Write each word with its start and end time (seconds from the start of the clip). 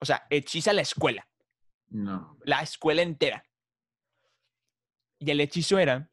O 0.00 0.04
sea, 0.06 0.26
hechiza 0.30 0.72
la 0.72 0.82
escuela, 0.82 1.28
No. 1.88 2.38
la 2.44 2.62
escuela 2.62 3.02
entera. 3.02 3.44
Y 5.18 5.30
el 5.30 5.40
hechizo 5.40 5.78
era 5.78 6.10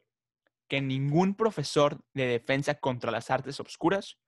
que 0.68 0.80
ningún 0.82 1.34
profesor 1.34 1.98
de 2.12 2.26
defensa 2.26 2.74
contra 2.74 3.10
las 3.10 3.30
artes 3.30 3.58
obscuras 3.60 4.18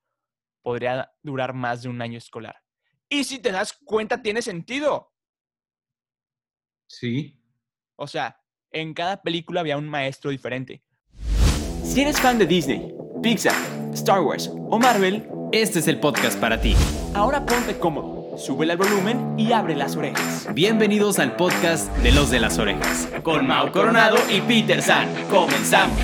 podría 0.62 1.12
durar 1.22 1.52
más 1.52 1.82
de 1.82 1.88
un 1.90 2.00
año 2.00 2.16
escolar. 2.16 2.62
Y 3.08 3.24
si 3.24 3.38
te 3.38 3.52
das 3.52 3.72
cuenta, 3.84 4.22
tiene 4.22 4.40
sentido. 4.40 5.12
Sí. 6.86 7.38
O 7.96 8.06
sea, 8.06 8.40
en 8.72 8.94
cada 8.94 9.20
película 9.22 9.60
había 9.60 9.76
un 9.76 9.88
maestro 9.88 10.30
diferente. 10.30 10.82
Si 11.84 12.00
eres 12.00 12.20
fan 12.20 12.38
de 12.38 12.46
Disney, 12.46 12.94
Pixar, 13.22 13.54
Star 13.92 14.20
Wars 14.20 14.48
o 14.54 14.78
Marvel, 14.78 15.28
Este 15.52 15.80
es 15.80 15.88
el 15.88 15.98
podcast 15.98 16.38
para 16.40 16.60
ti. 16.60 16.74
ahora 17.14 17.44
ponte 17.44 17.78
cómodo, 17.78 18.19
sube 18.40 18.64
el 18.64 18.76
volumen 18.76 19.34
y 19.38 19.52
abre 19.52 19.76
las 19.76 19.96
orejas. 19.96 20.48
Bienvenidos 20.54 21.18
al 21.18 21.36
podcast 21.36 21.94
de 21.98 22.10
los 22.10 22.30
de 22.30 22.40
las 22.40 22.58
orejas. 22.58 23.06
Con 23.22 23.46
Mau 23.46 23.70
Coronado 23.70 24.16
y 24.30 24.40
Peter 24.40 24.82
San, 24.82 25.08
comenzamos. 25.28 25.98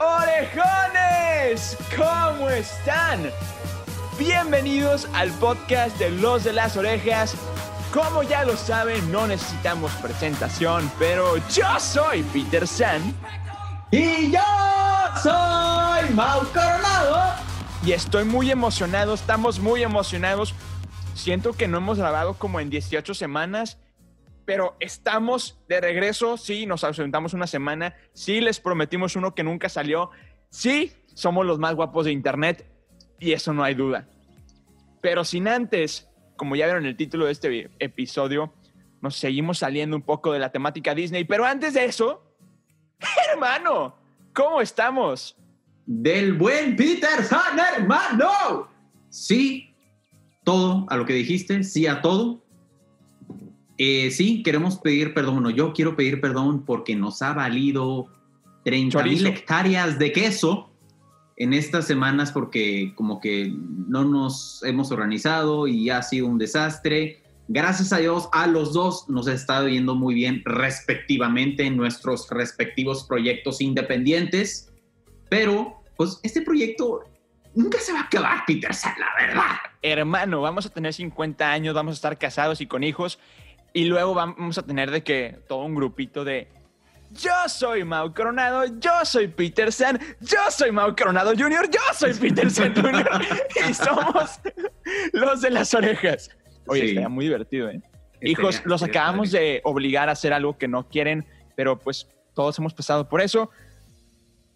¡Orejones! 0.00 1.78
¿Cómo 1.96 2.50
están? 2.50 3.30
Bienvenidos 4.18 5.08
al 5.14 5.30
podcast 5.30 5.96
de 5.98 6.10
Los 6.10 6.44
de 6.44 6.52
las 6.52 6.76
Orejas. 6.76 7.36
Como 7.92 8.22
ya 8.24 8.44
lo 8.44 8.56
saben, 8.56 9.12
no 9.12 9.26
necesitamos 9.26 9.92
presentación, 10.02 10.90
pero 10.98 11.36
yo 11.54 11.78
soy 11.78 12.22
Peter 12.24 12.66
San 12.66 13.00
Y 13.90 14.32
yo 14.32 14.40
soy 15.22 16.10
Mau 16.14 16.40
Coronado. 16.52 17.51
Y 17.84 17.92
estoy 17.92 18.24
muy 18.24 18.50
emocionado, 18.50 19.14
estamos 19.14 19.58
muy 19.58 19.82
emocionados. 19.82 20.54
Siento 21.14 21.52
que 21.52 21.66
no 21.66 21.78
hemos 21.78 21.98
grabado 21.98 22.34
como 22.34 22.60
en 22.60 22.70
18 22.70 23.12
semanas, 23.14 23.78
pero 24.44 24.76
estamos 24.78 25.60
de 25.68 25.80
regreso. 25.80 26.36
Sí, 26.36 26.64
nos 26.64 26.84
ausentamos 26.84 27.34
una 27.34 27.46
semana. 27.46 27.96
Sí, 28.12 28.40
les 28.40 28.60
prometimos 28.60 29.16
uno 29.16 29.34
que 29.34 29.42
nunca 29.42 29.68
salió. 29.68 30.10
Sí, 30.48 30.92
somos 31.14 31.44
los 31.44 31.58
más 31.58 31.74
guapos 31.74 32.04
de 32.04 32.12
Internet 32.12 32.66
y 33.18 33.32
eso 33.32 33.52
no 33.52 33.64
hay 33.64 33.74
duda. 33.74 34.08
Pero 35.00 35.24
sin 35.24 35.48
antes, 35.48 36.08
como 36.36 36.54
ya 36.54 36.66
vieron 36.66 36.86
el 36.86 36.96
título 36.96 37.26
de 37.26 37.32
este 37.32 37.70
episodio, 37.80 38.52
nos 39.00 39.16
seguimos 39.16 39.58
saliendo 39.58 39.96
un 39.96 40.02
poco 40.02 40.32
de 40.32 40.38
la 40.38 40.52
temática 40.52 40.94
Disney. 40.94 41.24
Pero 41.24 41.44
antes 41.44 41.74
de 41.74 41.84
eso, 41.86 42.22
hermano, 43.32 43.96
¿cómo 44.32 44.60
estamos? 44.60 45.36
Del 45.86 46.34
buen 46.34 46.76
Peter 46.76 47.24
San, 47.24 47.58
hermano. 47.76 48.68
Sí, 49.08 49.74
todo 50.44 50.86
a 50.88 50.96
lo 50.96 51.04
que 51.06 51.14
dijiste, 51.14 51.64
sí 51.64 51.86
a 51.86 52.00
todo. 52.00 52.42
Eh, 53.78 54.10
sí, 54.10 54.42
queremos 54.42 54.78
pedir 54.78 55.14
perdón. 55.14 55.34
Bueno, 55.34 55.50
yo 55.50 55.72
quiero 55.72 55.96
pedir 55.96 56.20
perdón 56.20 56.64
porque 56.64 56.94
nos 56.94 57.20
ha 57.22 57.32
valido 57.32 58.06
30 58.64 59.02
mil 59.02 59.26
hectáreas 59.26 59.98
de 59.98 60.12
queso 60.12 60.70
en 61.36 61.52
estas 61.52 61.86
semanas 61.86 62.30
porque 62.30 62.92
como 62.94 63.20
que 63.20 63.52
no 63.88 64.04
nos 64.04 64.62
hemos 64.64 64.92
organizado 64.92 65.66
y 65.66 65.90
ha 65.90 66.02
sido 66.02 66.26
un 66.26 66.38
desastre. 66.38 67.22
Gracias 67.48 67.92
a 67.92 67.98
Dios, 67.98 68.28
a 68.32 68.46
los 68.46 68.72
dos 68.72 69.08
nos 69.08 69.26
ha 69.26 69.32
estado 69.32 69.68
yendo 69.68 69.94
muy 69.94 70.14
bien 70.14 70.42
respectivamente 70.44 71.64
en 71.64 71.76
nuestros 71.76 72.30
respectivos 72.30 73.04
proyectos 73.04 73.60
independientes. 73.60 74.71
Pero, 75.32 75.82
pues, 75.96 76.20
este 76.22 76.42
proyecto 76.42 77.04
nunca 77.54 77.78
se 77.78 77.90
va 77.94 78.00
a 78.00 78.02
acabar, 78.02 78.42
Peter 78.46 78.74
San, 78.74 78.92
la 78.98 79.06
verdad. 79.18 79.56
hermano, 79.80 80.42
vamos 80.42 80.66
a 80.66 80.68
tener 80.68 80.92
50 80.92 81.50
años, 81.50 81.74
vamos 81.74 81.92
a 81.92 81.96
estar 81.96 82.18
casados 82.18 82.60
y 82.60 82.66
con 82.66 82.84
hijos, 82.84 83.18
y 83.72 83.86
luego 83.86 84.12
vamos 84.12 84.58
a 84.58 84.62
tener 84.62 84.90
de 84.90 85.02
que 85.02 85.38
todo 85.48 85.64
un 85.64 85.74
grupito 85.74 86.22
de 86.26 86.48
yo 87.12 87.32
soy 87.48 87.82
Mau 87.82 88.12
Coronado, 88.12 88.64
yo 88.78 88.90
soy 89.04 89.28
Peter 89.28 89.72
San, 89.72 89.98
yo 90.20 90.38
soy 90.50 90.70
Mau 90.70 90.94
Coronado 90.94 91.30
Jr., 91.30 91.70
yo 91.70 91.80
soy 91.94 92.12
Peter 92.12 92.50
San 92.50 92.74
Jr. 92.74 93.08
y 93.70 93.72
somos 93.72 94.38
los 95.14 95.40
de 95.40 95.48
las 95.48 95.72
orejas. 95.72 96.30
Oye, 96.66 96.82
Sí. 96.82 96.88
estaría 96.88 97.08
muy 97.08 97.24
divertido, 97.24 97.70
¿eh? 97.70 97.80
Hijos, 98.20 98.60
los 98.66 98.82
acabamos 98.82 99.30
de 99.30 99.62
obligar 99.64 100.10
a 100.10 100.12
hacer 100.12 100.34
algo 100.34 100.58
que 100.58 100.68
no 100.68 100.86
quieren, 100.90 101.24
pero 101.56 101.78
pues 101.78 102.06
todos 102.34 102.58
hemos 102.58 102.74
pasado 102.74 103.08
por 103.08 103.22
eso. 103.22 103.50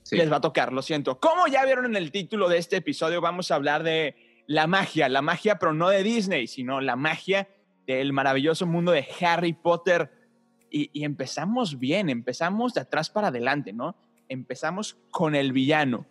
Sí. 0.06 0.14
Les 0.14 0.30
va 0.30 0.36
a 0.36 0.40
tocar, 0.40 0.72
lo 0.72 0.82
siento. 0.82 1.18
Como 1.18 1.48
ya 1.48 1.64
vieron 1.64 1.84
en 1.84 1.96
el 1.96 2.12
título 2.12 2.48
de 2.48 2.58
este 2.58 2.76
episodio, 2.76 3.20
vamos 3.20 3.50
a 3.50 3.56
hablar 3.56 3.82
de 3.82 4.14
la 4.46 4.68
magia, 4.68 5.08
la 5.08 5.20
magia, 5.20 5.58
pero 5.58 5.72
no 5.74 5.88
de 5.88 6.04
Disney, 6.04 6.46
sino 6.46 6.80
la 6.80 6.94
magia 6.94 7.48
del 7.88 8.12
maravilloso 8.12 8.68
mundo 8.68 8.92
de 8.92 9.04
Harry 9.20 9.52
Potter. 9.52 10.12
Y, 10.70 10.90
y 10.92 11.02
empezamos 11.04 11.80
bien, 11.80 12.08
empezamos 12.08 12.72
de 12.72 12.82
atrás 12.82 13.10
para 13.10 13.28
adelante, 13.28 13.72
¿no? 13.72 13.96
Empezamos 14.28 14.96
con 15.10 15.34
el 15.34 15.52
villano. 15.52 16.06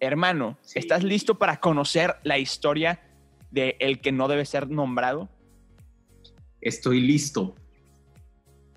Hermano, 0.00 0.56
Sí. 0.62 0.78
¿estás 0.78 1.04
listo 1.04 1.38
para 1.38 1.60
conocer 1.60 2.16
la 2.22 2.38
historia 2.38 3.02
de 3.50 3.76
el 3.80 4.00
que 4.00 4.12
no 4.12 4.28
debe 4.28 4.46
ser 4.46 4.70
nombrado? 4.70 5.28
Estoy 6.62 7.00
listo. 7.00 7.54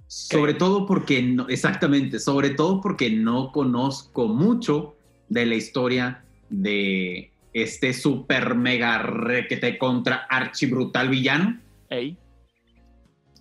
Sobre 0.09 0.55
todo 0.55 0.87
porque, 0.87 1.21
no, 1.21 1.47
exactamente, 1.49 2.17
sobre 2.17 2.49
todo 2.49 2.81
porque 2.81 3.11
no 3.11 3.51
conozco 3.51 4.27
mucho 4.27 4.95
de 5.27 5.45
la 5.45 5.53
historia 5.53 6.25
de 6.49 7.31
este 7.53 7.93
super 7.93 8.55
mega 8.55 9.03
requete 9.03 9.77
contra 9.77 10.25
archi 10.27 10.65
brutal 10.65 11.09
villano. 11.09 11.59
Ey, 11.91 12.17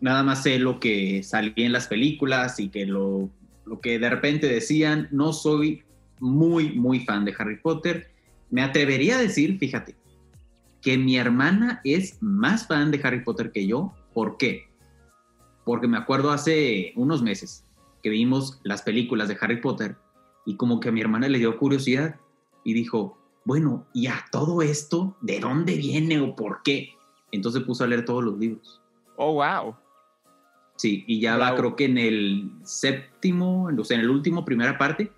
Nada 0.02 0.22
más 0.22 0.42
sé 0.42 0.58
lo 0.58 0.78
que 0.78 1.22
salía 1.22 1.64
en 1.64 1.72
las 1.72 1.86
películas 1.86 2.60
y 2.60 2.68
que 2.68 2.84
lo, 2.84 3.30
lo 3.64 3.80
que 3.80 3.98
de 3.98 4.10
repente 4.10 4.46
decían. 4.46 5.08
No 5.10 5.32
soy 5.32 5.84
muy, 6.20 6.72
muy 6.72 7.00
fan 7.00 7.24
de 7.24 7.34
Harry 7.38 7.56
Potter. 7.56 8.10
Me 8.50 8.60
atrevería 8.60 9.16
a 9.16 9.22
decir, 9.22 9.58
fíjate, 9.58 9.96
que 10.82 10.98
mi 10.98 11.16
hermana 11.16 11.80
es 11.82 12.18
más 12.20 12.66
fan 12.66 12.90
de 12.90 13.00
Harry 13.02 13.24
Potter 13.24 13.52
que 13.52 13.66
yo. 13.66 13.94
¿Por 14.12 14.36
qué? 14.36 14.67
Porque 15.68 15.86
me 15.86 15.98
acuerdo 15.98 16.30
hace 16.30 16.92
unos 16.96 17.20
meses 17.20 17.62
que 18.02 18.08
vimos 18.08 18.58
las 18.62 18.80
películas 18.80 19.28
de 19.28 19.36
Harry 19.38 19.60
Potter 19.60 19.96
y 20.46 20.56
como 20.56 20.80
que 20.80 20.88
a 20.88 20.92
mi 20.92 21.02
hermana 21.02 21.28
le 21.28 21.36
dio 21.38 21.58
curiosidad 21.58 22.16
y 22.64 22.72
dijo, 22.72 23.18
bueno, 23.44 23.86
¿y 23.92 24.06
a 24.06 24.24
todo 24.32 24.62
esto 24.62 25.14
de 25.20 25.40
dónde 25.40 25.74
viene 25.76 26.20
o 26.22 26.34
por 26.34 26.62
qué? 26.62 26.94
Entonces 27.32 27.62
puso 27.64 27.84
a 27.84 27.86
leer 27.86 28.06
todos 28.06 28.24
los 28.24 28.38
libros. 28.38 28.80
oh, 29.16 29.34
wow. 29.34 29.76
Sí, 30.76 31.04
y 31.06 31.20
ya 31.20 31.36
va 31.36 31.54
creo 31.54 31.76
que 31.76 31.84
en 31.84 31.98
el 31.98 32.50
séptimo, 32.62 33.68
o 33.76 33.84
sea, 33.84 33.96
en 33.98 34.04
el 34.04 34.10
último, 34.10 34.46
primera 34.46 34.78
parte. 34.78 35.12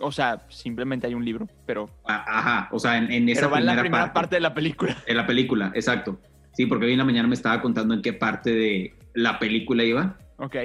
O 0.00 0.10
sea, 0.10 0.44
simplemente 0.48 1.06
hay 1.06 1.14
un 1.14 1.24
libro, 1.24 1.46
pero, 1.66 1.88
A- 2.04 2.38
Ajá, 2.38 2.68
o 2.72 2.78
sea, 2.80 2.96
en, 2.98 3.12
en 3.12 3.28
esa 3.28 3.42
pero 3.42 3.50
va 3.52 3.58
en 3.58 3.62
primera, 3.64 3.76
la 3.76 3.82
primera 3.82 4.02
parte, 4.06 4.14
parte 4.14 4.36
de 4.36 4.40
la 4.40 4.54
película. 4.54 4.96
En 5.06 5.16
la 5.16 5.26
película, 5.26 5.70
exacto. 5.74 6.18
Sí, 6.52 6.66
porque 6.66 6.86
hoy 6.86 6.92
en 6.92 6.98
la 6.98 7.04
mañana 7.04 7.28
me 7.28 7.34
estaba 7.34 7.60
contando 7.62 7.94
en 7.94 8.02
qué 8.02 8.12
parte 8.12 8.50
de 8.52 8.94
la 9.14 9.38
película 9.38 9.84
iba. 9.84 10.18
Ok. 10.36 10.56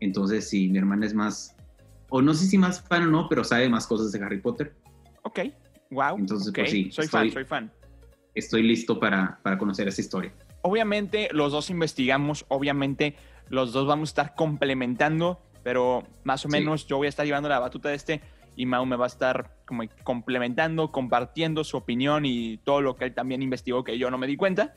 Entonces, 0.00 0.48
sí, 0.48 0.68
mi 0.68 0.78
hermana 0.78 1.06
es 1.06 1.14
más, 1.14 1.54
o 2.08 2.20
no 2.22 2.34
sé 2.34 2.46
si 2.46 2.58
más 2.58 2.82
fan 2.82 3.04
o 3.04 3.06
no, 3.06 3.28
pero 3.28 3.44
sabe 3.44 3.68
más 3.68 3.86
cosas 3.86 4.12
de 4.12 4.22
Harry 4.24 4.40
Potter. 4.40 4.74
Ok, 5.22 5.40
wow. 5.90 6.18
Entonces, 6.18 6.48
ok, 6.48 6.54
pues 6.56 6.70
sí, 6.70 6.90
soy 6.90 7.04
estoy- 7.04 7.20
fan, 7.20 7.30
soy 7.32 7.44
fan. 7.44 7.72
Estoy 8.34 8.62
listo 8.62 8.98
para, 8.98 9.38
para 9.42 9.58
conocer 9.58 9.86
esa 9.88 10.00
historia. 10.00 10.32
Obviamente 10.62 11.28
los 11.32 11.52
dos 11.52 11.70
investigamos, 11.70 12.44
obviamente 12.48 13.14
los 13.48 13.72
dos 13.72 13.86
vamos 13.86 14.08
a 14.08 14.10
estar 14.10 14.34
complementando, 14.34 15.40
pero 15.62 16.02
más 16.24 16.44
o 16.46 16.48
Sí. 16.48 16.52
menos 16.52 16.86
yo 16.86 16.96
voy 16.96 17.06
a 17.06 17.10
estar 17.10 17.26
llevando 17.26 17.48
la 17.48 17.58
batuta 17.58 17.90
de 17.90 17.96
este 17.96 18.20
y 18.56 18.66
Mau 18.66 18.84
me 18.86 18.96
va 18.96 19.04
a 19.04 19.08
estar 19.08 19.56
como 19.66 19.82
complementando, 20.04 20.92
compartiendo 20.92 21.64
su 21.64 21.76
opinión 21.76 22.26
y 22.26 22.58
todo 22.58 22.80
lo 22.80 22.96
que 22.96 23.06
él 23.06 23.14
también 23.14 23.42
investigó 23.42 23.84
que 23.84 23.98
yo 23.98 24.10
no 24.10 24.18
me 24.18 24.26
di 24.26 24.36
cuenta. 24.36 24.74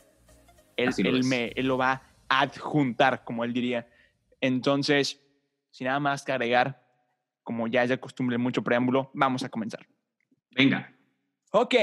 Él, 0.78 0.94
lo 0.98 1.10
él 1.10 1.24
me, 1.24 1.48
él 1.56 1.68
lo 1.68 1.78
va 1.78 2.04
a 2.30 2.42
adjuntar, 2.42 3.24
como 3.24 3.44
él 3.44 3.54
diría. 3.54 3.88
Entonces, 4.42 5.22
sin 5.72 5.88
nada 5.88 6.00
más 6.00 6.24
que 6.24 6.32
agregar, 6.32 6.86
como 7.44 7.68
ya 7.68 7.84
es 7.84 7.90
de 7.90 8.00
costumbre 8.00 8.38
mucho 8.38 8.64
preámbulo, 8.64 9.12
vamos 9.14 9.44
a 9.44 9.50
comenzar. 9.50 9.86
Venga, 10.52 10.96
Ok, 11.58 11.74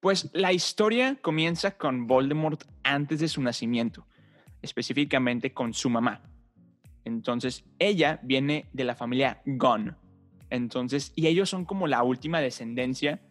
pues 0.00 0.28
la 0.34 0.52
historia 0.52 1.16
comienza 1.22 1.78
con 1.78 2.06
Voldemort 2.06 2.62
antes 2.82 3.20
de 3.20 3.28
su 3.28 3.40
nacimiento, 3.40 4.06
específicamente 4.60 5.54
con 5.54 5.72
su 5.72 5.88
mamá. 5.88 6.20
Entonces, 7.06 7.64
ella 7.78 8.20
viene 8.22 8.66
de 8.74 8.84
la 8.84 8.94
familia 8.94 9.40
Gunn. 9.46 9.96
Entonces, 10.52 11.14
y 11.16 11.28
ellos 11.28 11.48
son 11.48 11.64
como 11.64 11.86
la 11.86 12.02
última 12.02 12.42
descendencia 12.42 13.22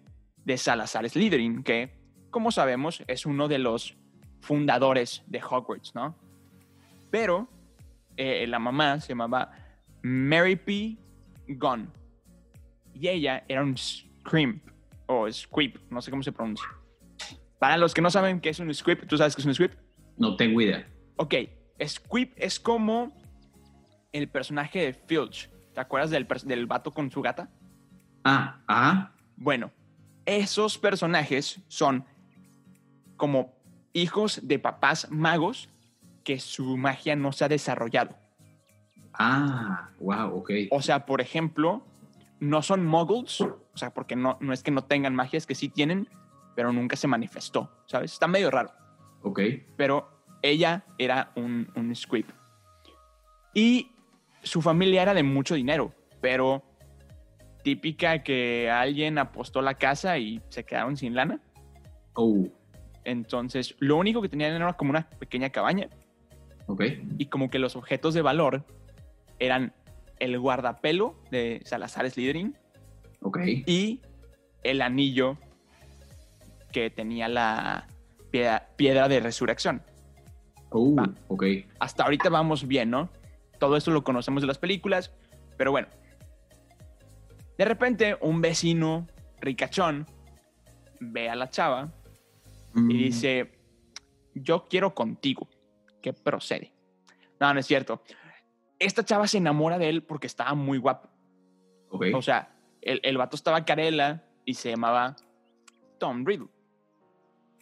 de 0.44 0.58
Salazar 0.58 1.08
Slytherin, 1.08 1.62
que, 1.62 1.94
como 2.32 2.52
sabemos, 2.52 3.04
es 3.06 3.28
uno 3.28 3.48
de 3.48 3.60
los 3.60 3.96
fundadores 4.40 5.22
de 5.28 5.40
Hogwarts, 5.40 5.94
¿no? 5.94 6.16
Pero 7.12 7.48
eh, 8.18 8.48
la 8.48 8.58
mamá 8.58 9.00
se 9.00 9.10
llamaba 9.10 9.52
Mary 10.02 10.56
P. 10.56 10.98
Gunn. 11.48 11.94
Y 12.96 13.08
ella 13.08 13.46
era 13.48 13.62
un 13.62 13.78
Scrimp, 13.78 14.64
o 15.06 15.32
Squib, 15.32 15.80
no 15.92 16.02
sé 16.02 16.10
cómo 16.10 16.24
se 16.24 16.32
pronuncia. 16.32 16.68
Para 17.60 17.78
los 17.78 17.94
que 17.94 18.02
no 18.02 18.10
saben 18.10 18.42
qué 18.42 18.50
es 18.50 18.60
un 18.60 18.74
squib, 18.74 19.06
¿tú 19.06 19.16
sabes 19.16 19.36
qué 19.36 19.44
es 19.44 19.46
un 19.46 19.54
squib? 19.54 19.78
No 20.18 20.36
tengo 20.38 20.60
idea. 20.60 20.88
Ok, 21.18 21.36
squib 21.86 22.34
es 22.36 22.60
como 22.60 23.16
el 24.12 24.28
personaje 24.28 24.80
de 24.80 24.94
Filch. 24.94 25.52
¿Te 25.74 25.80
acuerdas 25.82 26.10
del, 26.10 26.28
del 26.46 26.66
vato 26.66 26.92
con 26.92 27.10
su 27.12 27.22
gata? 27.22 27.50
Ah, 28.24 28.60
ah, 28.68 29.12
Bueno, 29.36 29.72
esos 30.26 30.78
personajes 30.78 31.60
son 31.68 32.06
como 33.18 33.54
hijos 33.94 34.42
de 34.44 34.60
papás 34.60 35.08
magos 35.10 35.70
que 36.24 36.40
su 36.40 36.78
magia 36.78 37.16
no 37.16 37.32
se 37.32 37.46
ha 37.46 37.50
desarrollado. 37.50 38.16
ah, 39.14 39.90
wow, 40.00 40.38
ok. 40.38 40.52
O 40.72 40.82
sea, 40.82 41.06
por 41.06 41.22
ejemplo, 41.22 41.84
no 42.40 42.62
son 42.62 42.86
muggles, 42.86 43.42
o 43.42 43.78
sea, 43.78 43.94
porque 43.94 44.16
no, 44.16 44.38
no 44.40 44.54
es 44.54 44.64
que 44.64 44.72
no 44.72 44.84
tengan 44.84 45.16
magia, 45.16 45.38
es 45.38 45.46
que 45.46 45.56
sí 45.56 45.70
tienen, 45.70 46.08
pero 46.56 46.72
nunca 46.74 46.96
se 46.96 47.08
manifestó, 47.08 47.72
¿sabes? 47.88 48.14
Está 48.14 48.28
medio 48.28 48.52
raro. 48.52 48.72
Ok. 49.24 49.40
Pero 49.78 50.10
ella 50.42 50.84
era 50.98 51.32
un, 51.36 51.72
un 51.76 51.96
squib. 51.96 52.26
Y 53.54 53.92
su 54.44 54.62
familia 54.62 55.02
era 55.04 55.14
de 55.14 55.24
mucho 55.24 55.56
dinero, 55.56 55.94
pero 56.20 56.64
típica 57.64 58.24
que 58.24 58.70
alguien 58.70 59.18
apostó 59.18 59.62
la 59.62 59.76
casa 59.76 60.18
y 60.18 60.42
se 60.50 60.64
quedaron 60.64 60.98
sin 60.98 61.14
lana. 61.16 61.40
Oh, 62.14 62.48
Entonces, 63.04 63.76
lo 63.80 63.98
único 63.98 64.22
que 64.22 64.30
tenían 64.30 64.54
era 64.54 64.74
como 64.74 64.90
una 64.92 65.10
pequeña 65.10 65.50
cabaña 65.50 65.88
ok. 66.68 66.84
y 67.18 67.28
como 67.28 67.50
que 67.50 67.60
los 67.60 67.76
objetos 67.76 68.14
de 68.14 68.22
valor 68.22 68.66
eran 69.40 69.74
el 70.20 70.38
guardapelo 70.40 71.16
de 71.32 71.62
Salazar 71.66 72.10
Slytherin 72.10 72.56
Ok. 73.22 73.40
y 73.66 74.02
el 74.64 74.82
anillo 74.82 75.38
que 76.72 76.90
tenía 76.90 77.28
la 77.28 77.88
piedra, 78.32 78.70
piedra 78.76 79.08
de 79.08 79.20
resurrección. 79.20 79.82
Oh, 80.70 80.96
Va. 80.96 81.10
ok. 81.28 81.44
Hasta 81.80 82.04
ahorita 82.04 82.30
vamos 82.30 82.68
bien, 82.68 82.90
¿no? 82.90 83.10
Todo 83.62 83.78
esto 83.78 83.92
lo 83.92 84.04
conocemos 84.04 84.42
de 84.42 84.48
las 84.48 84.58
películas, 84.58 85.14
pero 85.56 85.70
bueno. 85.70 85.88
De 87.60 87.64
repente, 87.64 88.18
un 88.20 88.42
vecino 88.42 89.06
ricachón 89.40 90.08
ve 91.00 91.30
a 91.30 91.36
la 91.36 91.48
chava 91.48 91.94
Mm, 92.74 92.90
y 92.90 92.98
dice, 93.04 93.52
yo 94.34 94.66
quiero 94.68 94.96
contigo. 94.96 95.48
¿Qué 96.02 96.12
procede? 96.14 96.74
No, 97.40 97.54
no 97.54 97.60
es 97.60 97.68
cierto. 97.68 98.02
Esta 98.80 99.04
chava 99.06 99.28
se 99.28 99.38
enamora 99.38 99.78
de 99.78 99.90
él 99.90 100.02
porque 100.04 100.26
estaba 100.26 100.56
muy 100.56 100.80
guapo. 100.80 101.10
O 102.16 102.22
sea, 102.24 102.56
el, 102.82 103.00
el 103.04 103.18
vato 103.18 103.36
estaba 103.36 103.64
carela 103.64 104.24
y 104.44 104.56
se 104.56 104.72
llamaba 104.72 105.16
Tom 106.00 106.26
Riddle. 106.26 106.48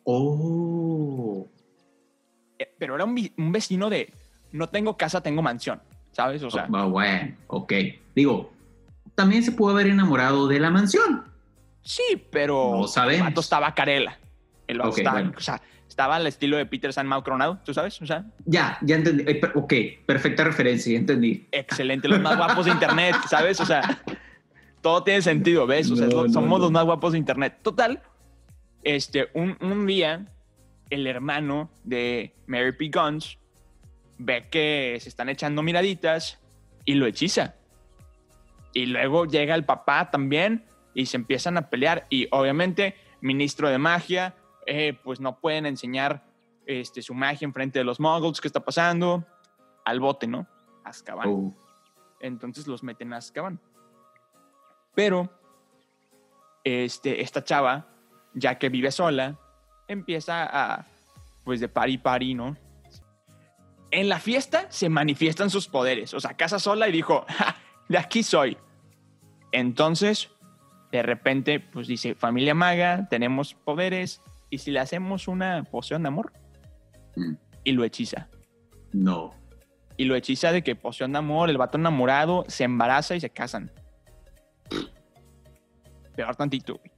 Oh, 0.05 1.45
Eh, 2.57 2.73
Pero 2.77 2.95
era 2.95 3.03
un, 3.03 3.17
un 3.37 3.51
vecino 3.51 3.89
de, 3.89 4.13
no 4.53 4.69
tengo 4.69 4.95
casa, 4.95 5.21
tengo 5.21 5.41
mansión. 5.41 5.81
¿Sabes? 6.19 6.43
O 6.43 6.49
sea, 6.51 6.67
Ah, 6.73 6.85
bueno, 6.85 7.33
ok. 7.47 7.73
Digo, 8.13 8.51
también 9.15 9.41
se 9.43 9.53
pudo 9.53 9.71
haber 9.71 9.87
enamorado 9.87 10.47
de 10.47 10.59
la 10.59 10.69
mansión. 10.69 11.23
sí, 11.81 12.25
pero 12.29 12.71
No 12.75 12.87
sabemos. 12.87 13.27
el 13.27 13.31
vato 13.31 13.39
estaba 13.41 13.73
carela. 13.73 14.17
El 14.67 14.79
vato 14.79 14.89
Ok, 14.91 14.97
estaba, 14.97 15.19
bueno. 15.21 15.33
o 15.37 15.39
sea, 15.39 15.61
estaba 15.87 16.17
al 16.17 16.27
estilo 16.27 16.57
de 16.57 16.65
Peter 16.65 16.91
San 16.91 17.07
Mau 17.07 17.23
Coronado, 17.23 17.57
¿tú 17.63 17.73
sabes? 17.73 18.01
O 18.01 18.05
sea, 18.05 18.25
Ya, 18.45 18.77
ya 18.81 18.97
entendí. 18.97 19.23
Eh, 19.27 19.41
ok, 19.55 19.73
perfecta 20.05 20.43
referencia, 20.43 20.91
ya 20.91 20.99
entendí. 20.99 21.47
excelente, 21.51 22.07
los 22.09 22.19
más 22.19 22.35
guapos 22.37 22.65
de 22.65 22.71
internet, 22.71 23.15
¿sabes? 23.29 23.59
O 23.61 23.65
sea, 23.65 23.81
todo 24.81 25.01
tiene 25.03 25.21
sentido, 25.21 25.65
¿ves? 25.67 25.89
O 25.89 25.95
sea, 25.95 26.07
no, 26.07 26.27
somos 26.29 26.59
no. 26.59 26.65
los 26.65 26.71
más 26.71 26.83
guapos 26.83 27.13
de 27.13 27.17
internet. 27.17 27.59
Total, 27.63 28.01
este, 28.83 29.29
un, 29.33 29.57
un 29.61 29.85
día, 29.87 30.25
el 30.89 31.07
hermano 31.07 31.69
de 31.85 32.33
Mary 32.45 32.73
P. 32.73 32.89
Guns 32.93 33.37
ve 34.19 34.47
que 34.49 34.97
se 35.01 35.09
están 35.09 35.29
echando 35.29 35.63
miraditas 35.63 36.39
y 36.85 36.93
lo 36.93 37.07
hechiza. 37.07 37.55
Y 38.73 38.85
luego 38.85 39.25
llega 39.25 39.55
el 39.55 39.65
papá 39.65 40.11
también 40.11 40.65
y 40.93 41.07
se 41.07 41.17
empiezan 41.17 41.57
a 41.57 41.69
pelear. 41.69 42.05
Y 42.09 42.27
obviamente, 42.31 42.95
ministro 43.21 43.69
de 43.69 43.79
magia, 43.79 44.35
eh, 44.67 44.93
pues 45.03 45.19
no 45.19 45.39
pueden 45.39 45.65
enseñar 45.65 46.23
este, 46.67 47.01
su 47.01 47.15
magia 47.15 47.45
en 47.45 47.53
frente 47.53 47.79
de 47.79 47.85
los 47.85 47.99
muggles. 47.99 48.39
¿Qué 48.39 48.47
está 48.47 48.59
pasando? 48.59 49.25
Al 49.85 49.99
bote, 49.99 50.27
¿no? 50.27 50.47
Azkaban. 50.83 51.27
Oh, 51.27 51.55
Entonces 52.19 52.67
los 52.67 52.83
meten 52.83 53.13
a 53.13 53.17
Azkaban. 53.17 53.59
Pero 54.93 55.29
este, 56.63 57.21
esta 57.21 57.43
chava, 57.43 57.87
ya 58.33 58.59
que 58.59 58.69
vive 58.69 58.91
sola, 58.91 59.39
empieza 59.87 60.43
a, 60.43 60.85
pues 61.45 61.59
de 61.59 61.69
pari 61.69 61.97
pari, 61.97 62.33
¿no? 62.35 62.57
En 63.91 64.07
la 64.09 64.19
fiesta 64.19 64.67
se 64.69 64.89
manifiestan 64.89 65.49
sus 65.49 65.67
poderes. 65.67 66.13
O 66.13 66.19
sea, 66.19 66.35
casa 66.35 66.59
sola 66.59 66.87
y 66.87 66.91
dijo, 66.91 67.25
"Ja, 67.29 67.55
de 67.87 67.97
aquí 67.97 68.21
soy. 68.23 68.57
Entonces, 69.51 70.29
de 70.91 71.01
repente, 71.03 71.59
pues 71.59 71.87
dice, 71.87 72.15
familia 72.15 72.53
maga, 72.53 73.07
tenemos 73.09 73.53
poderes. 73.55 74.21
¿Y 74.51 74.59
si 74.59 74.71
le 74.71 74.79
hacemos 74.79 75.27
una 75.27 75.63
poción 75.63 76.03
de 76.03 76.07
amor? 76.07 76.31
mm, 77.15 77.33
Y 77.63 77.71
lo 77.73 77.83
hechiza 77.83 78.27
no. 78.93 79.33
y 79.97 80.05
lo 80.05 80.15
hechiza 80.15 80.51
de 80.51 80.63
que 80.63 80.75
poción 80.75 81.11
de 81.11 81.17
amor, 81.19 81.49
el 81.49 81.57
vato 81.57 81.77
enamorado, 81.77 82.45
se 82.47 82.63
embaraza 82.63 83.15
y 83.15 83.19
se 83.19 83.29
casan. 83.29 83.71
Peor 86.15 86.35
tantito, 86.35 86.75
güey. 86.77 86.91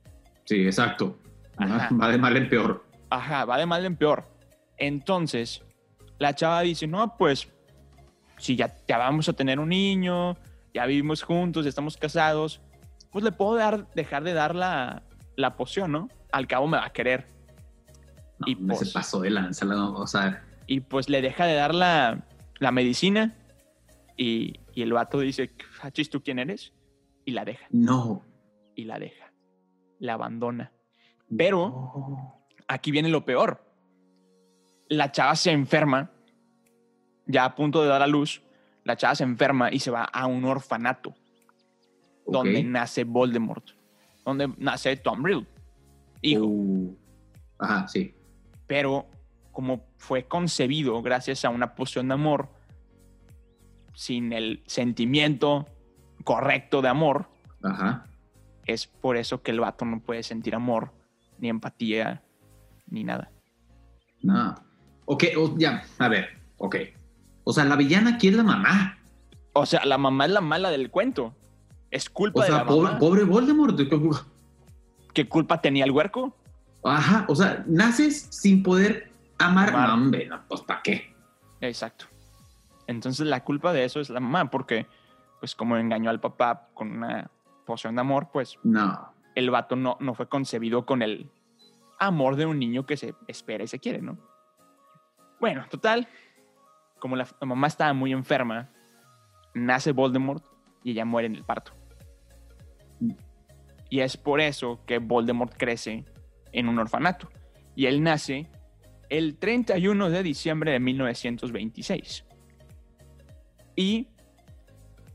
Sí, 0.46 0.66
exacto. 0.66 1.18
Ajá. 1.58 1.90
Va 1.96 2.10
de 2.10 2.18
mal 2.18 2.36
en 2.38 2.50
peor. 2.50 2.86
Ajá, 3.10 3.46
va 3.46 3.58
de 3.58 3.66
mal 3.66 3.86
en 3.86 3.96
peor. 3.96 4.26
Entonces, 4.78 5.64
la 6.22 6.36
chava 6.36 6.62
dice, 6.62 6.88
no, 6.88 7.18
pues, 7.18 7.48
si 8.38 8.56
ya, 8.56 8.76
ya 8.88 8.98
vamos 8.98 9.28
a 9.30 9.34
tener 9.34 9.60
un 9.60 9.70
niño, 9.70 10.38
ya 10.74 10.86
vivimos 10.86 11.24
juntos, 11.24 11.66
ya 11.66 11.70
estamos 11.70 11.98
casados, 11.98 12.62
pues 13.12 13.24
le 13.26 13.32
puedo 13.32 13.56
dar, 13.56 13.92
dejar 13.94 14.24
de 14.24 14.34
dar 14.34 14.56
la, 14.56 15.04
la 15.36 15.56
poción, 15.58 15.92
¿no? 15.92 16.10
Al 16.32 16.48
cabo 16.48 16.68
me 16.68 16.78
va 16.78 16.86
a 16.86 16.94
querer. 16.94 17.28
No, 18.40 18.48
Y 18.48 18.56
me 18.56 18.76
se 18.76 18.82
pues- 18.86 18.94
pasó 18.94 19.20
de 19.22 19.30
lanza. 19.32 19.66
la- 19.66 19.90
O 19.90 20.08
sea, 20.08 20.44
Y 20.68 20.80
pues 20.82 21.10
le 21.10 21.22
deja 21.22 21.46
de 21.46 21.56
dar 21.56 21.76
la, 21.76 22.24
la 22.60 22.72
medicina 22.72 23.36
y, 24.16 24.60
y 24.74 24.82
el 24.84 24.94
vato 24.94 25.20
dice, 25.20 25.52
Hachis, 25.82 26.10
¿tú 26.10 26.22
quién 26.24 26.40
eres? 26.40 26.72
Y 27.26 27.32
la 27.32 27.46
deja. 27.46 27.66
no. 27.72 28.24
y 28.76 28.86
la 28.86 28.98
deja. 29.00 29.32
La 30.00 30.14
abandona. 30.14 30.72
Pero 31.38 31.68
No. 31.70 32.46
aquí 32.68 32.90
viene 32.92 33.10
lo 33.10 33.26
peor. 33.26 33.64
La 34.92 35.10
chava 35.10 35.38
se 35.38 35.52
enferma, 35.52 36.12
ya 37.26 37.46
a 37.46 37.56
punto 37.56 37.82
de 37.82 37.88
dar 37.88 38.02
a 38.02 38.08
luz, 38.08 38.42
la 38.84 38.98
chava 38.98 39.16
se 39.16 39.24
enferma 39.24 39.72
y 39.72 39.80
se 39.80 39.90
va 39.90 40.04
a 40.04 40.28
un 40.28 40.44
orfanato 40.44 41.16
donde 42.28 42.62
nace 42.62 43.06
Voldemort, 43.06 43.64
donde 44.26 44.54
nace 44.58 44.98
Tom 44.98 45.24
Riddle, 45.24 45.48
hijo. 46.22 46.44
Uh, 46.46 46.98
Ajá, 47.58 47.88
sí. 47.88 48.14
Pero 48.68 49.08
como 49.54 49.86
fue 49.96 50.26
concebido 50.28 51.02
gracias 51.02 51.46
a 51.46 51.52
una 51.52 51.74
poción 51.74 52.10
de 52.10 52.16
amor, 52.16 52.50
sin 53.94 54.34
el 54.34 54.62
sentimiento 54.66 55.70
correcto 56.26 56.82
de 56.82 56.90
amor, 56.90 57.30
Ajá. 57.64 58.08
es 58.66 58.88
por 58.88 59.16
eso 59.16 59.42
que 59.42 59.52
el 59.52 59.62
vato 59.62 59.86
no 59.86 60.02
puede 60.02 60.24
sentir 60.24 60.54
amor, 60.54 60.92
ni 61.40 61.48
empatía, 61.48 62.22
ni 62.88 63.06
nada. 63.06 63.32
No. 64.22 64.54
Ok, 65.14 65.26
o- 65.38 65.58
ya, 65.58 65.84
a 66.00 66.08
ver, 66.08 66.30
ok. 66.58 66.76
O 67.44 67.52
sea, 67.52 67.66
la 67.66 67.76
villana 67.76 68.12
aquí 68.12 68.30
es 68.30 68.34
la 68.36 68.44
mamá. 68.44 68.98
O 69.52 69.66
sea, 69.66 69.84
la 69.84 69.98
mamá 69.98 70.26
es 70.26 70.32
la 70.32 70.40
mala 70.40 70.70
del 70.72 70.90
cuento. 70.90 71.36
Es 71.90 72.10
culpa 72.10 72.40
O 72.40 72.44
de 72.44 72.50
la 72.50 72.66
pobre, 72.66 72.84
mamá. 72.84 73.00
pobre 73.00 73.24
Voldemort. 73.26 73.78
¿Qué 75.14 75.28
culpa 75.28 75.60
tenía 75.60 75.84
el 75.84 75.92
huerco? 75.92 76.34
Ajá, 76.86 77.26
o 77.28 77.36
sea, 77.36 77.64
naces 77.68 78.28
sin 78.30 78.64
poder 78.64 79.12
amar. 79.38 79.70
Amar. 79.70 79.90
No, 79.90 79.94
hombre, 79.96 80.28
no, 80.28 80.40
pues 80.48 80.62
¿para 80.62 80.82
qué? 80.82 81.14
Exacto. 81.60 82.06
Entonces 82.88 83.28
la 83.28 83.44
culpa 83.44 83.74
de 83.74 83.84
eso 83.84 84.00
es 84.00 84.10
la 84.10 84.22
mamá, 84.22 84.50
porque 84.50 84.88
pues 85.42 85.56
como 85.56 85.76
engañó 85.76 86.10
al 86.10 86.22
papá 86.22 86.70
con 86.74 86.90
una 86.90 87.30
poción 87.66 87.96
de 87.96 88.02
amor, 88.02 88.30
pues 88.32 88.58
No. 88.64 89.14
el 89.36 89.50
vato 89.50 89.76
no, 89.76 89.98
no 90.00 90.14
fue 90.14 90.30
concebido 90.30 90.86
con 90.86 91.02
el 91.02 91.30
amor 92.00 92.38
de 92.38 92.46
un 92.46 92.60
niño 92.60 92.86
que 92.86 92.96
se 92.96 93.14
espera 93.28 93.66
y 93.66 93.68
se 93.68 93.80
quiere, 93.80 94.02
¿no? 94.02 94.18
Bueno, 95.42 95.66
total, 95.72 96.08
como 97.00 97.16
la, 97.16 97.28
mamá 97.42 97.66
estaba 97.66 97.94
muy 97.94 98.12
enferma, 98.12 98.70
nace 99.56 99.92
Voldemort 99.92 100.46
y 100.84 100.92
ella 100.92 101.04
muere 101.04 101.26
en 101.26 101.36
el 101.36 101.44
parto. 101.44 101.74
Y 103.90 104.02
es 104.02 104.18
por 104.18 104.40
eso 104.40 104.86
que 104.86 105.00
Voldemort 105.00 105.52
crece 105.58 106.06
en 106.52 106.70
un 106.70 106.78
orfanato. 106.78 107.28
Y 107.76 107.88
él 107.88 108.04
nace 108.04 108.52
el 109.10 109.40
31 109.40 110.12
de 110.12 110.22
diciembre 110.22 110.74
de 110.74 110.80
1926. 110.80 112.24
Y 113.76 114.10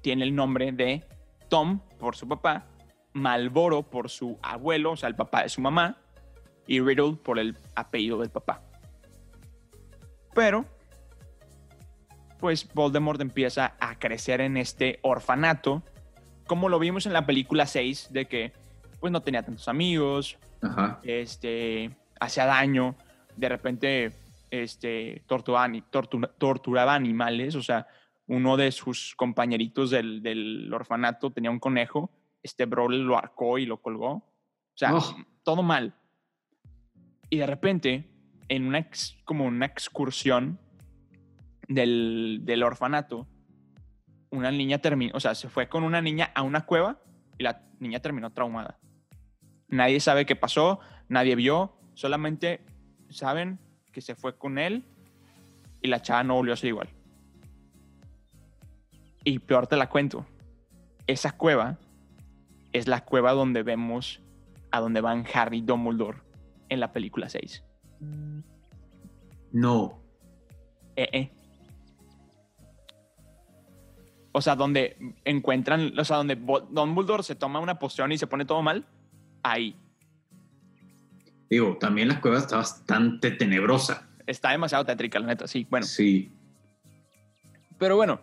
tiene 0.01 0.25
el 0.25 0.35
nombre 0.35 0.73
de 0.73 1.05
Tom 1.49 1.79
por 2.01 2.17
su 2.17 2.27
papá, 2.27 2.67
Malboro 3.13 3.85
por 3.85 4.11
su 4.11 4.41
abuelo, 4.43 4.91
o 4.91 4.97
sea, 4.97 5.09
el 5.09 5.15
papá 5.15 5.45
de 5.45 5.51
su 5.51 5.61
mamá, 5.61 5.99
y 6.67 6.81
Riddle 6.81 7.15
por 7.15 7.39
el 7.39 7.57
apellido 7.77 8.19
del 8.19 8.31
papá. 8.31 8.66
Pero, 10.37 10.65
pues 12.39 12.73
Voldemort 12.75 13.21
empieza 13.21 13.75
a 13.81 13.99
crecer 13.99 14.41
en 14.41 14.57
este 14.57 14.99
orfanato, 15.03 15.83
como 16.47 16.69
lo 16.69 16.79
vimos 16.79 17.07
en 17.07 17.13
la 17.15 17.27
película 17.27 17.67
6, 17.67 18.09
de 18.13 18.27
que 18.27 18.53
pues 19.01 19.13
no 19.13 19.21
tenía 19.23 19.43
tantos 19.43 19.67
amigos, 19.69 20.39
Ajá. 20.63 21.01
este, 21.03 21.91
hacía 22.21 22.47
daño, 22.47 22.95
de 23.37 23.49
repente 23.49 24.13
este, 24.51 25.23
torturaba 25.27 26.95
animales, 26.95 27.55
o 27.57 27.63
sea, 27.63 27.87
uno 28.29 28.57
de 28.57 28.73
sus 28.73 29.15
compañeritos 29.17 29.91
del, 29.91 30.23
del 30.23 30.73
orfanato 30.73 31.31
tenía 31.31 31.51
un 31.51 31.61
conejo, 31.61 32.11
este 32.43 32.65
bro 32.67 32.89
lo 32.89 33.17
arcó 33.19 33.59
y 33.59 33.67
lo 33.67 33.81
colgó, 33.81 34.11
o 34.13 34.23
sea, 34.75 34.95
Oh. 34.95 35.17
todo 35.43 35.63
mal. 35.63 35.95
Y 37.31 37.39
de 37.39 37.47
repente, 37.47 38.09
en 38.49 38.67
una, 38.67 38.79
ex- 38.79 39.17
como 39.25 39.45
una 39.45 39.67
excursión 39.67 40.59
del, 41.69 42.41
del 42.45 42.63
orfanato, 42.63 43.27
una 44.31 44.51
niña 44.51 44.79
terminó, 44.79 45.13
o 45.15 45.21
sea, 45.21 45.35
se 45.35 45.49
fue 45.49 45.69
con 45.69 45.83
una 45.85 46.01
niña 46.03 46.31
a 46.35 46.43
una 46.43 46.67
cueva 46.67 47.01
y 47.39 47.45
la 47.45 47.63
niña 47.81 48.01
terminó 48.01 48.33
traumada. 48.33 48.79
Nadie 49.69 50.01
sabe 50.01 50.27
qué 50.27 50.37
pasó, 50.37 50.81
nadie 51.09 51.35
vio, 51.35 51.77
solamente 51.95 52.61
saben 53.09 53.59
que 53.93 54.01
se 54.01 54.15
fue 54.15 54.37
con 54.37 54.59
él 54.59 54.85
y 55.83 55.89
la 55.89 56.03
chava 56.03 56.23
no 56.25 56.35
volvió 56.35 56.55
a 56.55 56.57
ser 56.57 56.69
igual. 56.69 56.89
Y 59.25 59.39
peor 59.41 59.67
te 59.67 59.77
la 59.77 59.89
cuento, 59.89 60.27
esa 61.07 61.33
cueva 61.33 61.79
es 62.73 62.87
la 62.87 63.05
cueva 63.05 63.33
donde 63.33 63.63
vemos 63.63 64.21
a 64.71 64.81
donde 64.81 65.01
van 65.01 65.25
Harry 65.35 65.59
y 65.59 65.63
Dumbledore 65.63 66.19
en 66.69 66.81
la 66.81 66.93
película 66.93 67.29
6. 67.29 67.65
No. 69.53 69.99
Eh, 70.97 71.09
eh. 71.13 71.31
O 74.33 74.43
sea, 74.43 74.55
donde 74.55 74.97
encuentran, 75.25 75.99
o 75.99 76.05
sea, 76.05 76.19
donde 76.19 76.37
Dumbledore 76.37 77.23
se 77.23 77.35
toma 77.35 77.59
una 77.61 77.79
poción 77.79 78.13
y 78.13 78.19
se 78.19 78.27
pone 78.27 78.45
todo 78.45 78.61
mal, 78.63 78.87
ahí. 79.43 79.75
Digo, 81.49 81.77
también 81.79 82.09
la 82.09 82.21
cueva 82.21 82.39
está 82.39 82.57
bastante 82.57 83.31
tenebrosa. 83.31 84.07
Está 84.27 84.51
demasiado 84.51 84.85
tétrica, 84.85 85.19
la 85.21 85.29
neta, 85.29 85.47
sí. 85.47 85.67
Bueno, 85.71 85.87
Sí. 85.87 86.33
pero 87.79 87.97
bueno, 87.97 88.21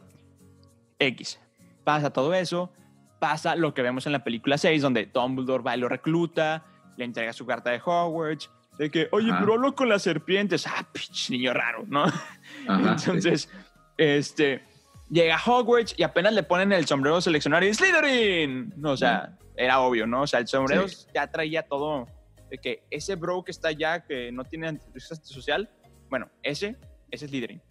X. 1.00 1.39
Pasa 1.84 2.12
todo 2.12 2.34
eso, 2.34 2.72
pasa 3.20 3.56
lo 3.56 3.74
que 3.74 3.82
vemos 3.82 4.06
en 4.06 4.12
la 4.12 4.24
película 4.24 4.58
6, 4.58 4.82
donde 4.82 5.06
Dumbledore 5.08 5.63
va 5.63 5.75
y 5.75 5.80
lo 5.80 5.89
recluta, 5.89 6.63
le 6.98 7.06
entrega 7.06 7.34
su 7.34 7.46
carta 7.46 7.72
de 7.72 7.82
Hogwarts, 7.84 8.51
de 8.77 8.89
que, 8.89 9.08
oye, 9.12 9.30
Ajá. 9.32 9.39
pero 9.39 9.53
hablo 9.53 9.75
con 9.75 9.89
las 9.89 10.01
serpientes. 10.01 10.65
Ah, 10.68 10.88
pinche 10.92 11.34
niño 11.34 11.53
raro, 11.53 11.86
¿no? 11.88 12.03
Ajá, 12.68 12.98
sí. 12.98 13.10
Entonces, 13.10 13.50
este, 13.98 14.63
llega 15.10 15.38
Hogwarts 15.46 15.96
y 15.98 16.03
apenas 16.03 16.34
le 16.34 16.44
ponen 16.44 16.72
el 16.72 16.86
sombrero 16.86 17.22
seleccionar 17.22 17.63
y 17.63 17.74
Slytherin. 17.74 18.74
No, 18.77 18.92
o 18.92 18.98
sea, 18.98 19.38
era 19.56 19.80
obvio, 19.82 20.08
¿no? 20.08 20.22
O 20.24 20.27
sea, 20.27 20.39
el 20.39 20.48
sombrero 20.48 20.88
Sí. 20.88 21.06
ya 21.13 21.27
traía 21.27 21.63
todo 21.63 22.08
de 22.50 22.58
que 22.58 22.84
ese 22.89 23.15
bro 23.15 23.44
que 23.44 23.51
está 23.51 23.70
allá, 23.70 24.03
que 24.06 24.32
no 24.32 24.44
tiene 24.44 24.68
antecedentes 24.68 25.27
social, 25.30 25.70
bueno, 26.10 26.30
ese, 26.44 26.77
ese 27.12 27.25
es 27.25 27.32
Slytherin. 27.32 27.62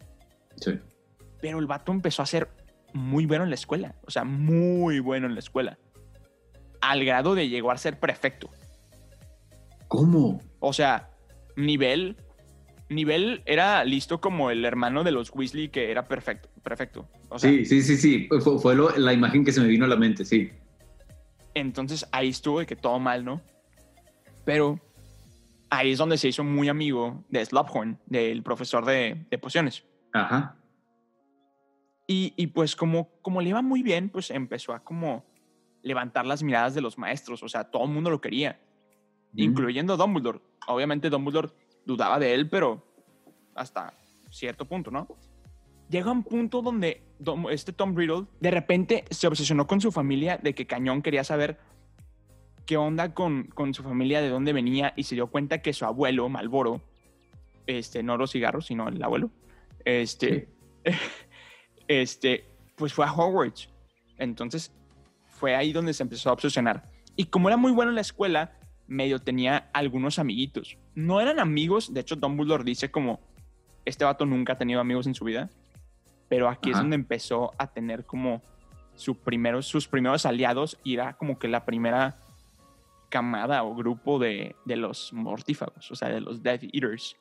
Sí. 0.56 0.78
Pero 1.40 1.59
el 1.59 1.66
vato 1.66 1.90
empezó 1.92 2.23
a 2.23 2.26
ser 2.26 2.49
muy 2.92 3.26
bueno 3.26 3.44
en 3.44 3.50
la 3.50 3.54
escuela, 3.56 3.94
o 4.06 4.11
sea, 4.11 4.23
muy 4.25 5.00
bueno 5.00 5.26
en 5.26 5.35
la 5.35 5.40
escuela. 5.40 5.78
Al 6.80 7.04
grado 7.04 7.35
de 7.35 7.49
llegar 7.49 7.75
a 7.75 7.78
ser 7.78 7.99
prefecto. 7.99 8.50
¿Cómo? 9.92 10.40
O 10.61 10.72
sea, 10.72 11.11
nivel. 11.56 12.16
Nivel 12.88 13.42
era 13.44 13.84
listo 13.84 14.20
como 14.22 14.50
el 14.50 14.64
hermano 14.64 15.04
de 15.04 15.12
los 15.12 15.30
Weasley 15.34 15.68
que 15.68 15.90
era 15.90 16.08
perfecto. 16.08 16.49
Perfecto. 16.62 17.06
O 17.28 17.38
sea, 17.38 17.50
sí, 17.50 17.64
sí, 17.66 17.82
sí, 17.82 17.96
sí. 17.99 18.28
Fue, 18.40 18.58
fue 18.58 18.75
lo- 18.75 18.96
la 18.96 19.12
imagen 19.12 19.44
que 19.44 19.52
se 19.52 19.61
me 19.61 19.66
vino 19.68 19.84
a 19.84 19.88
la 19.88 19.96
mente, 19.96 20.25
sí. 20.25 20.50
entonces 21.54 22.06
ahí 22.12 22.30
estuvo 22.30 22.61
de 22.61 22.66
que 22.66 22.76
todo 22.76 22.99
mal, 22.99 23.22
¿no? 23.25 23.42
Pero 24.46 24.80
ahí 25.68 25.90
es 25.92 25.99
donde 25.99 26.16
se 26.16 26.28
hizo 26.28 26.42
muy 26.42 26.68
amigo 26.70 27.22
de 27.28 27.44
Slughorn, 27.44 27.99
del 28.06 28.42
profesor 28.42 28.87
de, 28.87 29.26
de 29.30 29.38
pociones. 29.38 29.84
Ajá. 30.14 30.56
Y, 32.06 32.32
y 32.37 32.46
pues 32.49 32.75
como, 32.76 33.11
como 33.22 33.40
le 33.42 33.50
iba 33.50 33.61
muy 33.62 33.82
bien, 33.82 34.08
pues 34.08 34.30
empezó 34.30 34.72
a 34.72 34.82
como 34.82 35.25
levantar 35.82 36.25
las 36.26 36.42
miradas 36.42 36.75
de 36.75 36.80
los 36.80 36.96
maestros. 36.99 37.42
O 37.42 37.49
sea, 37.49 37.64
todo 37.64 37.84
el 37.84 37.90
mundo 37.90 38.11
lo 38.11 38.20
quería, 38.20 38.61
incluyendo 39.34 39.96
Dumbledore. 39.96 40.40
Obviamente 40.66 41.10
Dumbledore 41.10 41.50
dudaba 41.84 42.18
de 42.18 42.34
él, 42.34 42.48
pero 42.48 42.82
hasta 43.54 43.94
cierto 44.30 44.64
punto, 44.64 44.90
¿no? 44.90 45.08
Llega 45.88 46.10
un 46.10 46.22
punto 46.22 46.62
donde 46.62 47.02
este 47.50 47.72
Tom 47.72 47.94
Riddle 47.94 48.26
de 48.40 48.50
repente 48.50 49.04
se 49.10 49.26
obsesionó 49.26 49.66
con 49.66 49.80
su 49.80 49.92
familia 49.92 50.38
de 50.38 50.54
que 50.54 50.66
Cañón 50.66 51.02
quería 51.02 51.24
saber 51.24 51.58
qué 52.64 52.76
onda 52.76 53.12
con, 53.12 53.44
con 53.48 53.74
su 53.74 53.82
familia, 53.82 54.22
de 54.22 54.30
dónde 54.30 54.52
venía, 54.52 54.94
y 54.96 55.02
se 55.02 55.14
dio 55.14 55.26
cuenta 55.26 55.60
que 55.60 55.72
su 55.72 55.84
abuelo, 55.84 56.28
Malboro, 56.28 56.80
este, 57.66 58.02
no 58.02 58.16
los 58.16 58.32
cigarros, 58.32 58.66
sino 58.66 58.88
el 58.88 59.02
abuelo, 59.02 59.30
este, 59.84 60.48
este, 61.88 62.44
pues 62.76 62.94
fue 62.94 63.04
a 63.04 63.12
Hogwarts. 63.12 63.68
Entonces 64.18 64.72
fue 65.28 65.54
ahí 65.54 65.72
donde 65.72 65.92
se 65.92 66.02
empezó 66.02 66.30
a 66.30 66.32
obsesionar. 66.32 66.90
Y 67.16 67.26
como 67.26 67.48
era 67.48 67.56
muy 67.56 67.72
bueno 67.72 67.90
en 67.90 67.96
la 67.96 68.00
escuela, 68.00 68.56
medio 68.92 69.18
tenía 69.18 69.70
algunos 69.72 70.18
amiguitos. 70.18 70.78
No 70.94 71.20
eran 71.20 71.40
amigos, 71.40 71.92
de 71.92 72.00
hecho 72.00 72.16
Dumbledore 72.16 72.64
dice 72.64 72.90
como, 72.90 73.20
este 73.84 74.04
vato 74.04 74.26
nunca 74.26 74.52
ha 74.52 74.58
tenido 74.58 74.80
amigos 74.80 75.06
en 75.06 75.14
su 75.14 75.25
vida, 75.25 75.50
pero 76.28 76.49
aquí 76.49 76.70
es 76.70 76.76
donde 76.76 76.96
empezó 76.96 77.52
a 77.58 77.66
tener 77.66 78.04
como 78.04 78.42
su 78.94 79.16
primero, 79.16 79.62
sus 79.62 79.88
primeros 79.88 80.26
aliados 80.26 80.78
y 80.84 80.94
era 80.94 81.14
como 81.14 81.38
que 81.38 81.49
la 81.49 81.64
primera 81.64 82.18
camada 83.08 83.64
o 83.64 83.75
grupo 83.75 84.18
de, 84.18 84.56
de 84.64 84.76
los 84.76 85.12
mortífagos, 85.12 85.90
o 85.90 85.94
sea, 85.94 86.08
de 86.08 86.20
los 86.20 86.42
Death 86.42 86.62
Eaters. 86.72 87.16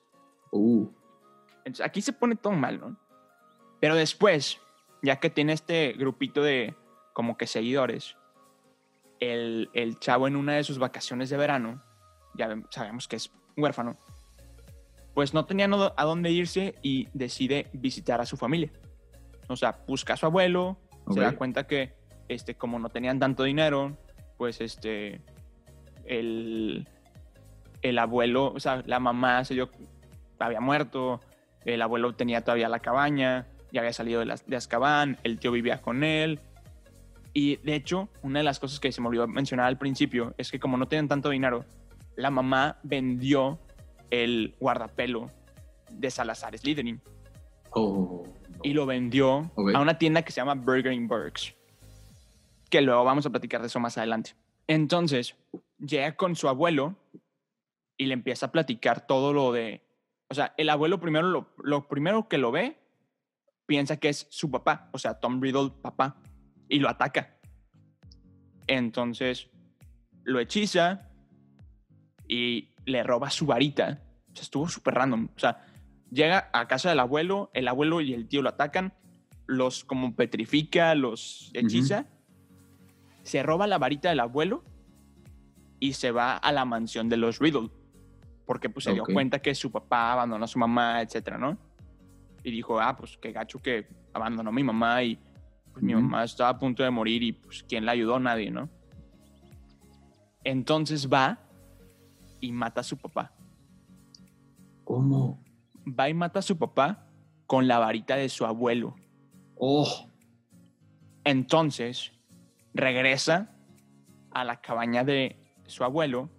Uh, 0.51 0.87
Entonces, 1.65 1.85
aquí 1.85 2.01
se 2.01 2.13
pone 2.13 2.35
todo 2.35 2.53
mal, 2.53 2.79
¿no? 2.79 2.97
Pero 3.79 3.95
después, 3.95 4.59
ya 5.01 5.17
que 5.17 5.29
tiene 5.29 5.53
este 5.53 5.93
grupito 5.93 6.41
de 6.41 6.75
como 7.13 7.35
que 7.37 7.47
seguidores, 7.47 8.15
el, 9.21 9.69
el 9.73 9.97
chavo 9.99 10.27
en 10.27 10.35
una 10.35 10.55
de 10.55 10.63
sus 10.65 10.79
vacaciones 10.79 11.29
de 11.29 11.37
verano, 11.37 11.81
ya 12.33 12.53
sabemos 12.69 13.07
que 13.07 13.15
es 13.15 13.31
huérfano, 13.55 13.97
pues 15.13 15.33
no 15.33 15.45
tenía 15.45 15.69
a 15.95 16.03
dónde 16.03 16.31
irse 16.31 16.75
y 16.81 17.07
decide 17.13 17.67
visitar 17.71 18.19
a 18.19 18.25
su 18.25 18.35
familia. 18.35 18.71
O 19.47 19.55
sea, 19.55 19.79
busca 19.87 20.13
a 20.13 20.17
su 20.17 20.25
abuelo, 20.25 20.77
se 21.11 21.19
da 21.19 21.33
cuenta 21.33 21.67
que 21.67 21.93
este, 22.29 22.55
como 22.55 22.79
no 22.79 22.89
tenían 22.89 23.19
tanto 23.19 23.43
dinero, 23.43 23.97
pues 24.37 24.61
este, 24.61 25.21
el, 26.05 26.87
el 27.81 27.99
abuelo, 27.99 28.53
o 28.53 28.59
sea, 28.59 28.81
la 28.85 28.99
mamá 28.99 29.43
se 29.45 29.53
dio, 29.53 29.69
había 30.39 30.61
muerto, 30.61 31.19
el 31.65 31.81
abuelo 31.81 32.15
tenía 32.15 32.41
todavía 32.41 32.69
la 32.69 32.79
cabaña, 32.79 33.47
ya 33.71 33.81
había 33.81 33.93
salido 33.93 34.21
de, 34.21 34.25
las 34.25 34.47
de 34.47 34.55
Azkaban, 34.55 35.17
el 35.23 35.39
tío 35.39 35.51
vivía 35.51 35.81
con 35.81 36.03
él. 36.03 36.39
Y 37.33 37.57
de 37.57 37.75
hecho, 37.75 38.09
una 38.21 38.39
de 38.39 38.43
las 38.43 38.59
cosas 38.59 38.79
que 38.79 38.91
se 38.91 39.01
me 39.01 39.07
olvidó 39.07 39.27
mencionar 39.27 39.67
al 39.67 39.77
principio 39.77 40.33
es 40.38 40.51
que 40.51 40.59
como 40.59 40.77
no 40.77 40.88
tenían 40.88 41.07
tanto 41.07 41.29
dinero, 41.29 41.65
la 42.15 42.29
mamá 42.29 42.77
vendió 42.83 43.59
el 44.09 44.55
guardapelo 44.59 45.31
de 45.89 46.11
Salazar 46.11 46.57
Slytherin 46.57 47.01
oh, 47.71 48.23
no. 48.50 48.59
y 48.63 48.73
lo 48.73 48.85
vendió 48.85 49.51
a 49.73 49.79
una 49.79 49.97
tienda 49.97 50.23
que 50.23 50.31
se 50.31 50.41
llama 50.41 50.55
Burger 50.55 50.91
and 50.91 51.07
Burks. 51.07 51.55
Que 52.69 52.81
luego 52.81 53.03
vamos 53.03 53.25
a 53.25 53.29
platicar 53.29 53.61
de 53.61 53.67
eso 53.67 53.79
más 53.79 53.97
adelante. 53.97 54.35
Entonces, 54.67 55.35
llega 55.79 56.15
con 56.15 56.35
su 56.35 56.47
abuelo 56.47 56.95
y 57.97 58.05
le 58.05 58.13
empieza 58.13 58.47
a 58.47 58.51
platicar 58.51 59.05
todo 59.07 59.33
lo 59.33 59.51
de. 59.51 59.81
O 60.29 60.33
sea, 60.33 60.53
el 60.57 60.69
abuelo 60.69 61.00
primero, 61.00 61.27
lo, 61.27 61.50
lo 61.61 61.88
primero 61.88 62.29
que 62.29 62.38
lo 62.38 62.51
ve, 62.51 62.77
piensa 63.65 63.97
que 63.97 64.09
es 64.09 64.27
su 64.29 64.50
papá, 64.50 64.89
o 64.93 64.97
sea, 64.97 65.19
Tom 65.19 65.41
Riddle, 65.41 65.71
papá, 65.81 66.17
y 66.71 66.79
lo 66.79 66.89
ataca. 66.89 67.37
Entonces, 68.65 69.49
lo 70.23 70.39
hechiza 70.39 71.09
y 72.27 72.69
le 72.85 73.03
roba 73.03 73.29
su 73.29 73.45
varita. 73.45 74.01
O 74.31 74.35
sea, 74.35 74.43
estuvo 74.43 74.69
súper 74.69 74.93
random. 74.95 75.27
O 75.35 75.39
sea, 75.39 75.65
llega 76.09 76.49
a 76.53 76.67
casa 76.67 76.89
del 76.89 77.01
abuelo, 77.01 77.51
el 77.53 77.67
abuelo 77.67 77.99
y 77.99 78.13
el 78.13 78.27
tío 78.27 78.41
lo 78.41 78.49
atacan, 78.49 78.93
los 79.47 79.83
como 79.83 80.15
petrifica, 80.15 80.95
los 80.95 81.51
hechiza, 81.53 82.05
se 83.23 83.43
roba 83.43 83.67
la 83.67 83.77
varita 83.77 84.07
del 84.09 84.21
abuelo 84.21 84.63
y 85.77 85.93
se 85.93 86.11
va 86.11 86.37
a 86.37 86.51
la 86.53 86.63
mansión 86.63 87.09
de 87.09 87.17
los 87.17 87.39
Riddle, 87.39 87.69
porque 88.45 88.69
pues 88.69 88.85
se 88.85 88.93
dio 88.93 89.03
cuenta 89.03 89.41
que 89.41 89.53
su 89.55 89.71
papá 89.71 90.13
abandonó 90.13 90.45
a 90.45 90.47
su 90.47 90.57
mamá, 90.57 91.01
etcétera, 91.01 91.37
¿no? 91.37 91.57
Y 92.43 92.51
dijo, 92.51 92.79
ah, 92.79 92.95
pues 92.95 93.17
qué 93.17 93.33
gacho 93.33 93.59
que 93.59 93.87
abandonó 94.13 94.51
a 94.51 94.53
mi 94.53 94.63
mamá 94.63 95.03
y 95.03 95.19
pues, 95.71 95.83
mi 95.83 95.93
mamá 95.93 96.23
estaba 96.23 96.49
a 96.49 96.59
punto 96.59 96.83
de 96.83 96.89
morir 96.89 97.23
y 97.23 97.33
pues 97.33 97.63
quién 97.63 97.85
la 97.85 97.93
ayudó, 97.93 98.19
nadie, 98.19 98.51
¿no? 98.51 98.69
Entonces 100.43 101.07
va 101.11 101.39
y 102.39 102.51
mata 102.51 102.81
a 102.81 102.83
su 102.83 102.97
papá. 102.97 103.33
¿Cómo? 104.83 105.43
Va 105.87 106.09
y 106.09 106.13
mata 106.13 106.39
a 106.39 106.41
su 106.41 106.57
papá 106.57 107.07
con 107.45 107.67
la 107.67 107.79
varita 107.79 108.15
de 108.15 108.29
su 108.29 108.45
abuelo. 108.45 108.95
Oh, 109.55 110.07
Entonces, 111.23 112.11
regresa 112.73 113.55
a 114.31 114.43
la 114.43 114.61
cabaña 114.61 115.03
de 115.03 115.37
su 115.67 115.83
abuelo 115.83 116.29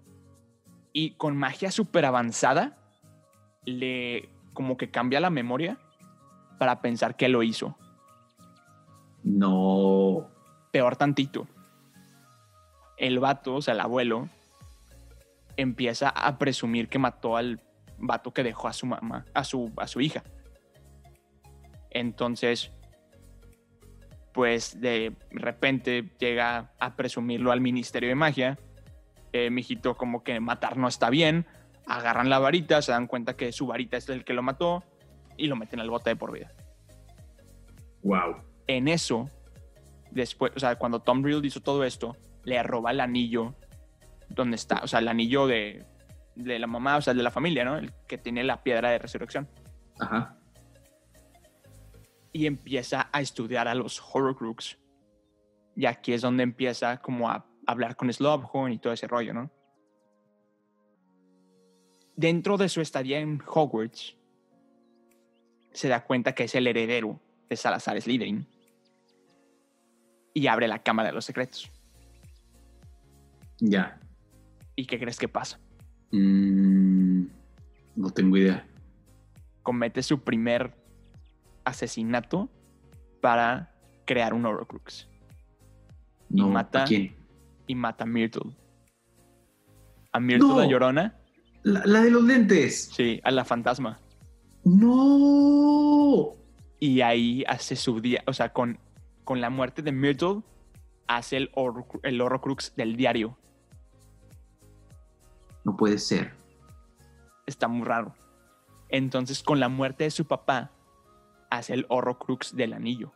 y 0.92 1.12
con 1.12 1.36
magia 1.36 1.70
súper 1.70 2.04
avanzada 2.04 2.78
le 3.64 4.28
como 4.52 4.76
que 4.76 4.90
cambia 4.90 5.20
la 5.20 5.30
memoria 5.30 5.78
para 6.58 6.82
pensar 6.82 7.16
que 7.16 7.28
lo 7.28 7.42
hizo. 7.42 7.76
No. 9.24 10.28
Peor 10.70 10.96
tantito. 10.96 11.46
El 12.96 13.18
vato, 13.18 13.56
o 13.56 13.62
sea, 13.62 13.74
el 13.74 13.80
abuelo, 13.80 14.28
empieza 15.56 16.08
a 16.08 16.38
presumir 16.38 16.88
que 16.88 16.98
mató 16.98 17.36
al 17.36 17.60
vato 17.98 18.32
que 18.32 18.42
dejó 18.42 18.68
a 18.68 18.72
su 18.72 18.86
mamá, 18.86 19.24
a 19.34 19.44
su, 19.44 19.72
a 19.76 19.86
su 19.86 20.00
hija. 20.00 20.22
Entonces, 21.90 22.72
pues 24.32 24.80
de 24.80 25.14
repente 25.30 26.10
llega 26.18 26.72
a 26.78 26.96
presumirlo 26.96 27.52
al 27.52 27.60
Ministerio 27.60 28.08
de 28.08 28.14
Magia. 28.14 28.58
Eh, 29.32 29.50
mijito, 29.50 29.96
como 29.96 30.24
que 30.24 30.40
matar 30.40 30.76
no 30.76 30.88
está 30.88 31.10
bien. 31.10 31.46
Agarran 31.86 32.30
la 32.30 32.38
varita, 32.38 32.80
se 32.82 32.92
dan 32.92 33.06
cuenta 33.06 33.36
que 33.36 33.52
su 33.52 33.66
varita 33.66 33.96
es 33.96 34.08
el 34.08 34.24
que 34.24 34.32
lo 34.32 34.42
mató 34.42 34.84
y 35.36 35.48
lo 35.48 35.56
meten 35.56 35.80
al 35.80 35.90
bote 35.90 36.10
de 36.10 36.16
por 36.16 36.32
vida. 36.32 36.52
Wow. 38.02 38.51
En 38.66 38.88
eso, 38.88 39.31
después, 40.11 40.52
o 40.57 40.61
sea, 40.61 40.76
cuando 40.76 41.00
Tom 41.00 41.23
Riddle 41.23 41.47
hizo 41.47 41.61
todo 41.61 41.85
esto, 41.85 42.16
le 42.45 42.62
roba 42.62 42.90
el 42.90 43.00
anillo 43.00 43.54
donde 44.28 44.57
está, 44.57 44.81
o 44.83 44.87
sea, 44.87 45.00
el 45.00 45.09
anillo 45.09 45.47
de, 45.47 45.85
de 46.35 46.59
la 46.59 46.66
mamá, 46.66 46.97
o 46.97 47.02
sea, 47.02 47.12
el 47.12 47.19
de 47.19 47.25
la 47.25 47.31
familia, 47.31 47.64
¿no? 47.64 47.76
El 47.76 47.92
que 48.07 48.19
tiene 48.19 48.45
la 48.45 48.62
piedra 48.62 48.90
de 48.90 48.99
resurrección. 48.99 49.49
Ajá. 50.00 50.37
y 52.33 52.47
empieza 52.47 53.11
a 53.12 53.21
estudiar 53.21 53.69
a 53.69 53.75
los 53.75 54.00
Horcrux. 54.00 54.78
Y 55.76 55.85
aquí 55.87 56.12
es 56.14 56.23
donde 56.23 56.42
empieza 56.42 56.97
como 56.97 57.28
a 57.31 57.47
hablar 57.66 57.95
con 57.95 58.12
Slughorn 58.12 58.73
y 58.73 58.78
todo 58.78 58.92
ese 58.92 59.07
rollo, 59.07 59.35
¿no? 59.35 59.50
Dentro 62.16 62.57
de 62.57 62.69
su 62.69 62.81
estadía 62.81 63.21
en 63.21 63.40
Hogwarts, 63.47 64.16
se 65.73 65.88
da 65.88 66.04
cuenta 66.04 66.35
que 66.35 66.45
es 66.45 66.54
el 66.54 66.66
heredero 66.66 67.21
de 67.49 67.57
Salazar 67.57 68.00
Slytherin 68.00 68.47
y 70.34 70.46
abre 70.46 70.68
la 70.68 70.82
Cámara 70.82 71.08
de 71.10 71.14
los 71.14 71.24
Secretos. 71.24 71.70
Ya. 73.58 73.98
¿Y 74.76 74.86
qué 74.86 74.98
crees 74.98 75.18
que 75.18 75.28
pasa? 75.28 75.60
Mm, 76.10 77.24
no 77.96 78.10
tengo 78.10 78.36
idea. 78.36 78.66
Comete 79.62 80.02
su 80.02 80.20
primer 80.22 80.74
asesinato 81.64 82.48
para 83.20 83.72
crear 84.04 84.34
un 84.34 84.44
Horcrux 84.44 85.06
No, 86.28 86.48
mata- 86.48 86.82
¿a 86.82 86.86
quién? 86.86 87.14
y 87.68 87.74
mata 87.74 88.02
a 88.04 88.06
Myrtle. 88.06 88.50
A 90.12 90.18
Myrtle 90.20 90.48
No. 90.48 90.58
la 90.58 90.66
Llorona 90.66 91.16
La, 91.62 91.82
la 91.86 92.00
de 92.02 92.10
los 92.10 92.24
lentes. 92.24 92.90
Sí, 92.92 93.20
a 93.22 93.30
la 93.30 93.44
fantasma. 93.44 94.00
No. 94.64 96.34
Y 96.80 97.00
ahí 97.02 97.44
hace 97.46 97.76
su 97.76 98.00
día, 98.00 98.22
o 98.26 98.32
sea, 98.32 98.52
con, 98.52 98.78
con 99.24 99.40
la 99.40 99.50
muerte 99.50 99.82
de 99.82 99.92
Myrtle, 99.92 100.42
hace 101.06 101.36
el, 101.36 101.50
el 102.02 102.20
Horrocrux 102.20 102.74
del 102.76 102.96
diario. 102.96 103.36
No 105.64 105.76
puede 105.76 105.98
ser. 105.98 106.32
Está 107.46 107.68
muy 107.68 107.86
raro. 107.86 108.14
Entonces, 108.88 109.42
con 109.42 109.60
la 109.60 109.68
muerte 109.68 110.04
de 110.04 110.10
su 110.10 110.26
papá, 110.26 110.70
hace 111.50 111.74
el 111.74 111.86
Horrocrux 111.88 112.54
del 112.56 112.72
anillo. 112.72 113.12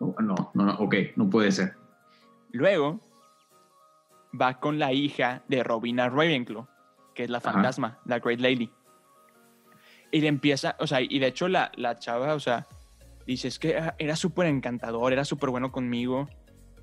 No, 0.00 0.14
no, 0.20 0.34
no, 0.54 0.64
no, 0.64 0.74
ok, 0.78 0.94
no 1.16 1.28
puede 1.28 1.50
ser. 1.52 1.74
Luego, 2.52 3.00
va 4.38 4.60
con 4.60 4.78
la 4.78 4.92
hija 4.92 5.42
de 5.48 5.62
Robina 5.62 6.08
Ravenclaw, 6.08 6.66
que 7.14 7.24
es 7.24 7.30
la 7.30 7.38
Ajá. 7.38 7.52
fantasma, 7.52 7.98
la 8.04 8.18
Great 8.18 8.40
Lady. 8.40 8.70
Y 10.12 10.20
le 10.20 10.28
empieza, 10.28 10.76
o 10.78 10.86
sea, 10.86 11.00
y 11.00 11.18
de 11.18 11.26
hecho 11.26 11.48
la, 11.48 11.72
la 11.76 11.98
chava, 11.98 12.34
o 12.34 12.40
sea, 12.40 12.66
dice, 13.26 13.48
es 13.48 13.58
que 13.58 13.76
era- 13.98 14.16
súper 14.16 14.46
encantador, 14.46 15.12
era 15.12 15.24
súper 15.24 15.50
bueno 15.50 15.72
conmigo, 15.72 16.28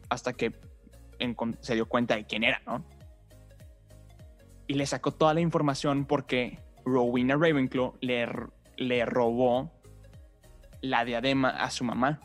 hasta 0.10 0.34
que 0.34 0.52
se 1.62 1.76
dio 1.76 1.88
cuenta 1.88 2.16
de 2.16 2.26
quién 2.26 2.44
era, 2.44 2.62
¿no? 2.66 2.86
Y 4.68 4.74
le 4.76 4.86
sacó 4.86 5.12
toda 5.12 5.34
la 5.34 5.42
información 5.42 6.06
porque 6.06 6.60
Rowena 6.86 7.36
Ravenclaw 7.36 7.94
le, 8.02 8.28
le 8.78 9.06
robó 9.06 9.72
la 10.82 11.06
diadema 11.06 11.50
a 11.50 11.70
su 11.70 11.84
mamá 11.86 12.20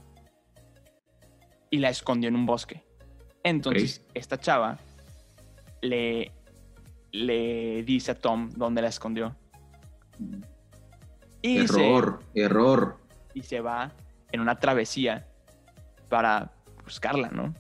y 1.71 1.79
la 1.79 1.91
escondió 1.91 2.29
en 2.29 2.35
un 2.37 2.47
bosque. 2.47 2.85
Entonces, 3.45 4.05
esta 4.15 4.39
chava 4.39 4.79
le, 5.81 6.33
le 7.13 7.83
dice 7.85 8.13
a 8.13 8.15
Tom 8.19 8.51
dónde 8.51 8.83
la 8.83 8.89
escondió. 8.89 9.37
Y 11.41 11.67
se, 11.69 11.87
error, 11.87 12.21
error. 12.35 12.97
y 13.35 13.43
se 13.43 13.61
va 13.61 13.93
en 14.33 14.41
una 14.41 14.59
travesía 14.59 15.27
para 16.09 16.53
buscarla, 16.85 17.29
¿no? 17.31 17.55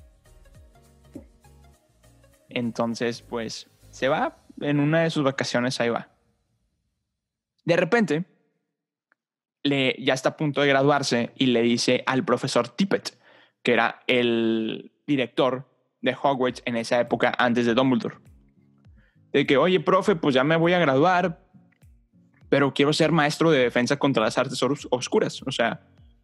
Entonces, 2.48 3.22
pues, 3.22 3.68
se 3.90 4.08
va 4.08 4.38
en 4.60 4.80
una 4.80 5.02
de 5.02 5.10
sus 5.10 5.22
vacaciones, 5.24 5.80
ahí 5.80 5.88
va. 5.90 6.08
De 7.64 7.76
repente, 7.76 8.24
le, 9.62 9.94
ya 9.98 10.14
está 10.14 10.30
a 10.30 10.36
punto 10.36 10.60
de 10.62 10.68
graduarse 10.68 11.32
y 11.36 11.46
le 11.46 11.62
dice 11.62 12.02
al 12.06 12.24
profesor 12.24 12.68
Tippett, 12.68 13.18
que 13.62 13.72
era 13.74 14.00
el 14.06 14.92
director 15.06 15.68
de 16.00 16.16
Hogwarts 16.20 16.62
en 16.64 16.76
esa 16.76 17.00
época 17.00 17.34
antes 17.38 17.66
de 17.66 17.74
Dumbledore, 17.74 18.16
de 19.32 19.46
que, 19.46 19.56
oye, 19.56 19.80
profe, 19.80 20.16
pues 20.16 20.34
ya 20.34 20.44
me 20.44 20.56
voy 20.56 20.72
a 20.72 20.78
graduar, 20.78 21.44
pero 22.48 22.72
quiero 22.72 22.92
ser 22.94 23.12
maestro 23.12 23.50
de 23.50 23.58
defensa 23.58 23.98
contra 23.98 24.22
las 24.24 24.38
artes 24.38 24.62
os- 24.62 24.88
oscuras. 24.90 25.42
O 25.42 25.52
sea, 25.52 25.80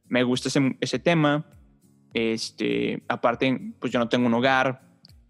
me 0.09 0.23
gusta 0.23 0.49
ese, 0.49 0.77
ese 0.81 0.99
tema. 0.99 1.47
Este, 2.13 3.03
aparte, 3.09 3.75
pues 3.79 3.93
yo 3.93 3.99
no 3.99 4.09
tengo 4.09 4.27
un 4.27 4.35
hogar. 4.35 4.83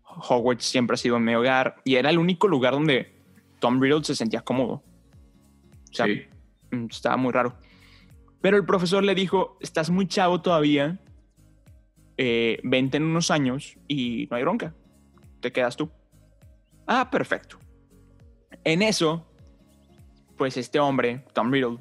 Hogwarts 0.05 0.65
siempre 0.65 0.95
ha 0.95 0.99
sido 0.99 1.19
mi 1.19 1.35
hogar 1.35 1.77
y 1.85 1.97
era 1.97 2.11
el 2.11 2.19
único 2.19 2.47
lugar 2.47 2.75
donde 2.75 3.15
Tom 3.59 3.81
Riddle 3.81 4.05
se 4.05 4.15
sentía 4.15 4.43
cómodo. 4.43 4.75
O 4.75 5.93
sea, 5.93 6.07
sí. 6.07 6.23
mm, 6.71 6.87
estaba 6.91 7.17
muy 7.17 7.33
raro. 7.33 7.57
Pero 8.41 8.57
el 8.59 8.67
profesor 8.67 9.03
le 9.03 9.15
dijo, 9.15 9.57
estás 9.61 9.89
muy 9.89 10.07
chavo 10.07 10.43
todavía, 10.43 11.01
eh, 12.19 12.61
vente 12.63 12.99
en 12.99 13.05
unos 13.05 13.31
años 13.31 13.79
y 13.89 14.29
no 14.31 14.37
hay 14.37 14.43
bronca, 14.43 14.75
te 15.41 15.51
quedas 15.51 15.77
tú. 15.77 15.91
Ah, 16.87 17.11
perfecto. 17.11 17.59
En 18.63 18.83
eso, 18.83 19.27
pues 20.37 20.57
este 20.57 20.79
hombre, 20.79 21.25
Tom 21.33 21.51
Riddle, 21.51 21.79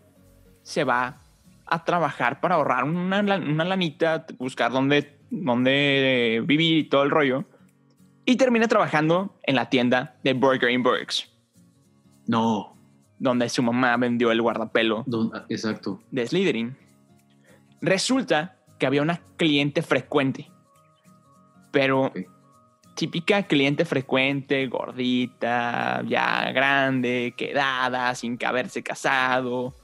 se 0.61 0.83
va 0.83 1.22
a 1.65 1.83
trabajar 1.85 2.39
para 2.41 2.55
ahorrar 2.55 2.83
una, 2.83 3.21
la- 3.23 3.37
una 3.37 3.63
lanita, 3.65 4.25
buscar 4.37 4.71
dónde, 4.71 5.17
dónde 5.29 6.43
vivir 6.45 6.77
y 6.77 6.83
todo 6.89 7.03
el 7.03 7.09
rollo. 7.09 7.45
Y 8.25 8.35
termina 8.37 8.67
trabajando 8.67 9.37
en 9.43 9.55
la 9.55 9.69
tienda 9.69 10.15
de 10.23 10.33
Burger 10.33 10.69
in 10.71 10.81
Burks, 10.83 11.29
No. 12.27 12.75
donde 13.19 13.49
su 13.49 13.61
mamá 13.63 13.95
vendió 13.97 14.31
el 14.31 14.41
guardapelo 14.41 15.03
Don- 15.07 15.31
ah, 15.33 15.45
exacto. 15.49 16.01
de 16.11 16.25
Slytherin. 16.27 16.77
Resulta 17.81 18.57
que 18.79 18.85
había 18.85 19.01
una 19.01 19.19
cliente 19.37 19.81
frecuente, 19.81 20.49
pero 21.71 22.11
típica 22.95 23.43
cliente 23.43 23.83
frecuente, 23.85 24.67
gordita, 24.67 26.01
ya 26.07 26.51
grande, 26.51 27.33
quedada, 27.35 28.13
sin 28.15 28.37
haberse 28.45 28.83
casado, 28.83 29.75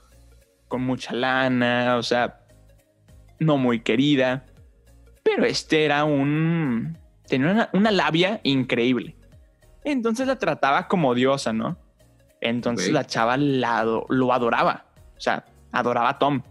con 0.69 0.81
mucha 0.83 1.11
lana, 1.13 1.97
o 1.97 2.03
sea, 2.03 2.39
no 3.39 3.57
muy 3.57 3.81
querida. 3.81 4.45
Pero 5.23 5.43
este 5.43 5.83
era 5.83 6.05
un... 6.05 6.97
tenía 7.27 7.51
una, 7.51 7.69
una 7.73 7.91
labia 7.91 8.39
increíble. 8.43 9.17
Entonces 9.83 10.27
la 10.27 10.37
trataba 10.37 10.87
como 10.87 11.13
diosa, 11.13 11.51
¿no? 11.51 11.77
Entonces 12.39 12.91
la 12.91 13.05
chava 13.05 13.35
la 13.35 13.83
lo 13.83 14.31
adoraba. 14.33 14.85
O 15.17 15.19
sea, 15.19 15.43
adoraba 15.73 16.09
a 16.09 16.17
Tom. 16.19 16.41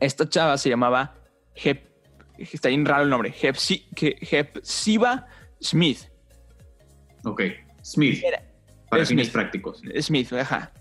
Esta 0.00 0.28
chava 0.28 0.56
se 0.58 0.68
llamaba 0.68 1.14
Hep, 1.54 1.88
está 2.38 2.68
bien 2.68 2.84
raro 2.84 3.02
el 3.04 3.10
nombre, 3.10 3.32
Hepsi- 3.32 3.86
Hepzibah 3.96 5.26
Smith. 5.60 6.08
Ok. 7.24 7.42
Smith. 7.82 8.22
Era- 8.24 8.42
Para 8.88 9.04
Smith. 9.04 9.18
fines 9.20 9.30
prácticos. 9.30 9.82
Smith, 10.00 10.32
ajá. 10.32 10.72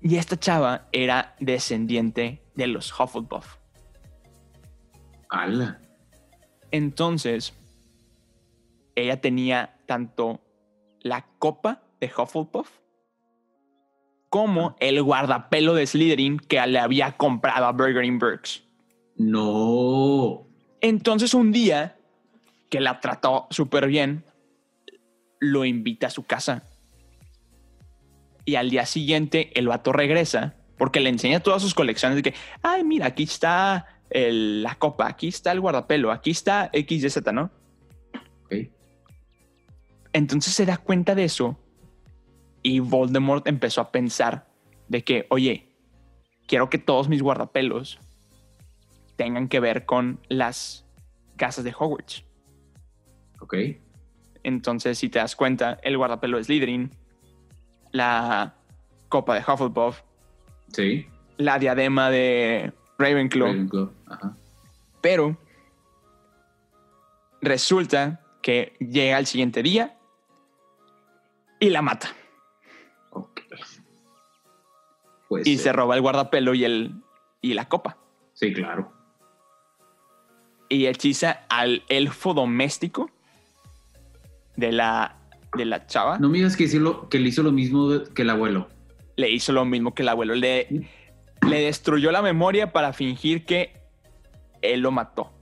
Y 0.00 0.16
esta 0.16 0.38
chava 0.38 0.88
era 0.92 1.34
descendiente 1.40 2.42
de 2.54 2.66
los 2.66 2.92
Hufflepuff. 2.92 3.56
Ala. 5.30 5.80
Entonces, 6.70 7.54
ella 8.94 9.20
tenía 9.20 9.78
tanto 9.86 10.40
la 11.00 11.26
copa 11.38 11.82
de 12.00 12.10
Hufflepuff 12.16 12.68
como 14.28 14.76
el 14.80 15.02
guardapelo 15.02 15.74
de 15.74 15.86
Slytherin 15.86 16.38
que 16.38 16.64
le 16.66 16.78
había 16.78 17.12
comprado 17.12 17.66
a 17.66 17.72
Bergerin 17.72 18.18
Burks. 18.18 18.62
No. 19.16 20.46
Entonces 20.80 21.32
un 21.32 21.52
día 21.52 21.96
que 22.68 22.80
la 22.80 23.00
trató 23.00 23.46
súper 23.50 23.86
bien, 23.86 24.24
lo 25.40 25.64
invita 25.64 26.08
a 26.08 26.10
su 26.10 26.24
casa. 26.24 26.64
Y 28.46 28.54
al 28.54 28.70
día 28.70 28.86
siguiente 28.86 29.50
el 29.58 29.68
vato 29.68 29.92
regresa 29.92 30.54
porque 30.78 31.00
le 31.00 31.10
enseña 31.10 31.40
todas 31.40 31.60
sus 31.60 31.74
colecciones 31.74 32.16
de 32.16 32.22
que, 32.22 32.34
ay, 32.62 32.82
mira, 32.84 33.06
aquí 33.06 33.24
está 33.24 33.86
el- 34.08 34.62
la 34.62 34.76
copa, 34.76 35.08
aquí 35.08 35.28
está 35.28 35.52
el 35.52 35.60
guardapelo, 35.60 36.10
aquí 36.12 36.30
está 36.30 36.70
XYZ, 36.72 37.32
¿no? 37.32 37.50
Ok. 38.44 38.54
Entonces 40.12 40.54
se 40.54 40.64
da 40.64 40.78
cuenta 40.78 41.14
de 41.14 41.24
eso 41.24 41.58
y 42.62 42.78
Voldemort 42.78 43.46
empezó 43.48 43.80
a 43.80 43.90
pensar 43.90 44.46
de 44.88 45.02
que, 45.02 45.26
oye, 45.30 45.68
quiero 46.46 46.70
que 46.70 46.78
todos 46.78 47.08
mis 47.08 47.22
guardapelos 47.22 47.98
tengan 49.16 49.48
que 49.48 49.60
ver 49.60 49.84
con 49.86 50.20
las 50.28 50.86
casas 51.36 51.64
de 51.64 51.74
Hogwarts. 51.76 52.22
Ok. 53.40 53.54
Entonces, 54.42 54.98
si 54.98 55.08
te 55.08 55.18
das 55.18 55.34
cuenta, 55.34 55.78
el 55.82 55.96
guardapelo 55.96 56.38
es 56.38 56.46
Slytherin, 56.46 56.90
la 57.96 58.54
copa 59.08 59.34
de 59.34 59.40
Hufflepuff, 59.40 60.00
Sí. 60.72 61.06
la 61.38 61.58
diadema 61.58 62.10
de 62.10 62.72
Ravenclaw, 62.98 63.46
Ravenclaw. 63.48 63.90
Ajá. 64.08 64.36
pero 65.00 65.36
resulta 67.40 68.20
que 68.42 68.74
llega 68.80 69.18
el 69.18 69.26
siguiente 69.26 69.62
día 69.62 69.96
y 71.60 71.70
la 71.70 71.82
mata. 71.82 72.08
Pues 75.28 75.46
y 75.46 75.58
se 75.58 75.72
roba 75.72 75.96
el 75.96 76.02
guardapelo 76.02 76.54
y, 76.54 76.64
el, 76.64 77.02
y 77.40 77.54
la 77.54 77.68
copa. 77.68 77.96
Sí, 78.32 78.52
claro. 78.52 78.92
Y 80.68 80.86
hechiza 80.86 81.44
al 81.48 81.82
elfo 81.88 82.32
doméstico 82.32 83.10
de 84.54 84.70
la, 84.70 85.16
de 85.56 85.64
la 85.64 85.86
chava. 85.86 86.18
No 86.18 86.28
me 86.28 86.38
digas 86.38 86.56
que, 86.56 86.64
hizo 86.64 86.78
lo- 86.78 87.08
que 87.08 87.18
le 87.18 87.28
hizo 87.28 87.42
lo 87.42 87.52
mismo 87.52 88.02
que 88.14 88.22
el 88.22 88.30
abuelo. 88.30 88.68
Le 89.16 89.30
hizo 89.30 89.52
lo 89.52 89.64
mismo 89.64 89.94
que 89.94 90.02
el 90.02 90.08
abuelo. 90.08 90.34
Le, 90.34 90.66
le 91.48 91.60
destruyó 91.60 92.10
la 92.12 92.22
memoria 92.22 92.72
para 92.72 92.92
fingir 92.92 93.44
que 93.44 93.72
él 94.62 94.80
lo 94.80 94.90
mató. 94.90 95.32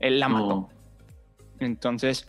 Él 0.00 0.20
la 0.20 0.28
mató. 0.28 0.68
Entonces, 1.60 2.28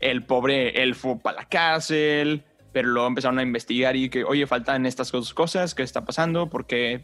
el 0.00 0.24
pobre 0.24 0.82
elfo 0.82 1.18
para 1.18 1.38
la 1.38 1.48
cárcel, 1.48 2.44
pero 2.72 2.88
luego 2.88 3.08
empezaron 3.08 3.38
a 3.38 3.42
investigar 3.42 3.96
y 3.96 4.08
que, 4.08 4.24
oye, 4.24 4.46
faltan 4.46 4.86
estas 4.86 5.10
dos 5.10 5.34
cosas, 5.34 5.74
¿qué 5.74 5.82
está 5.82 6.04
pasando? 6.04 6.48
Porque, 6.48 7.02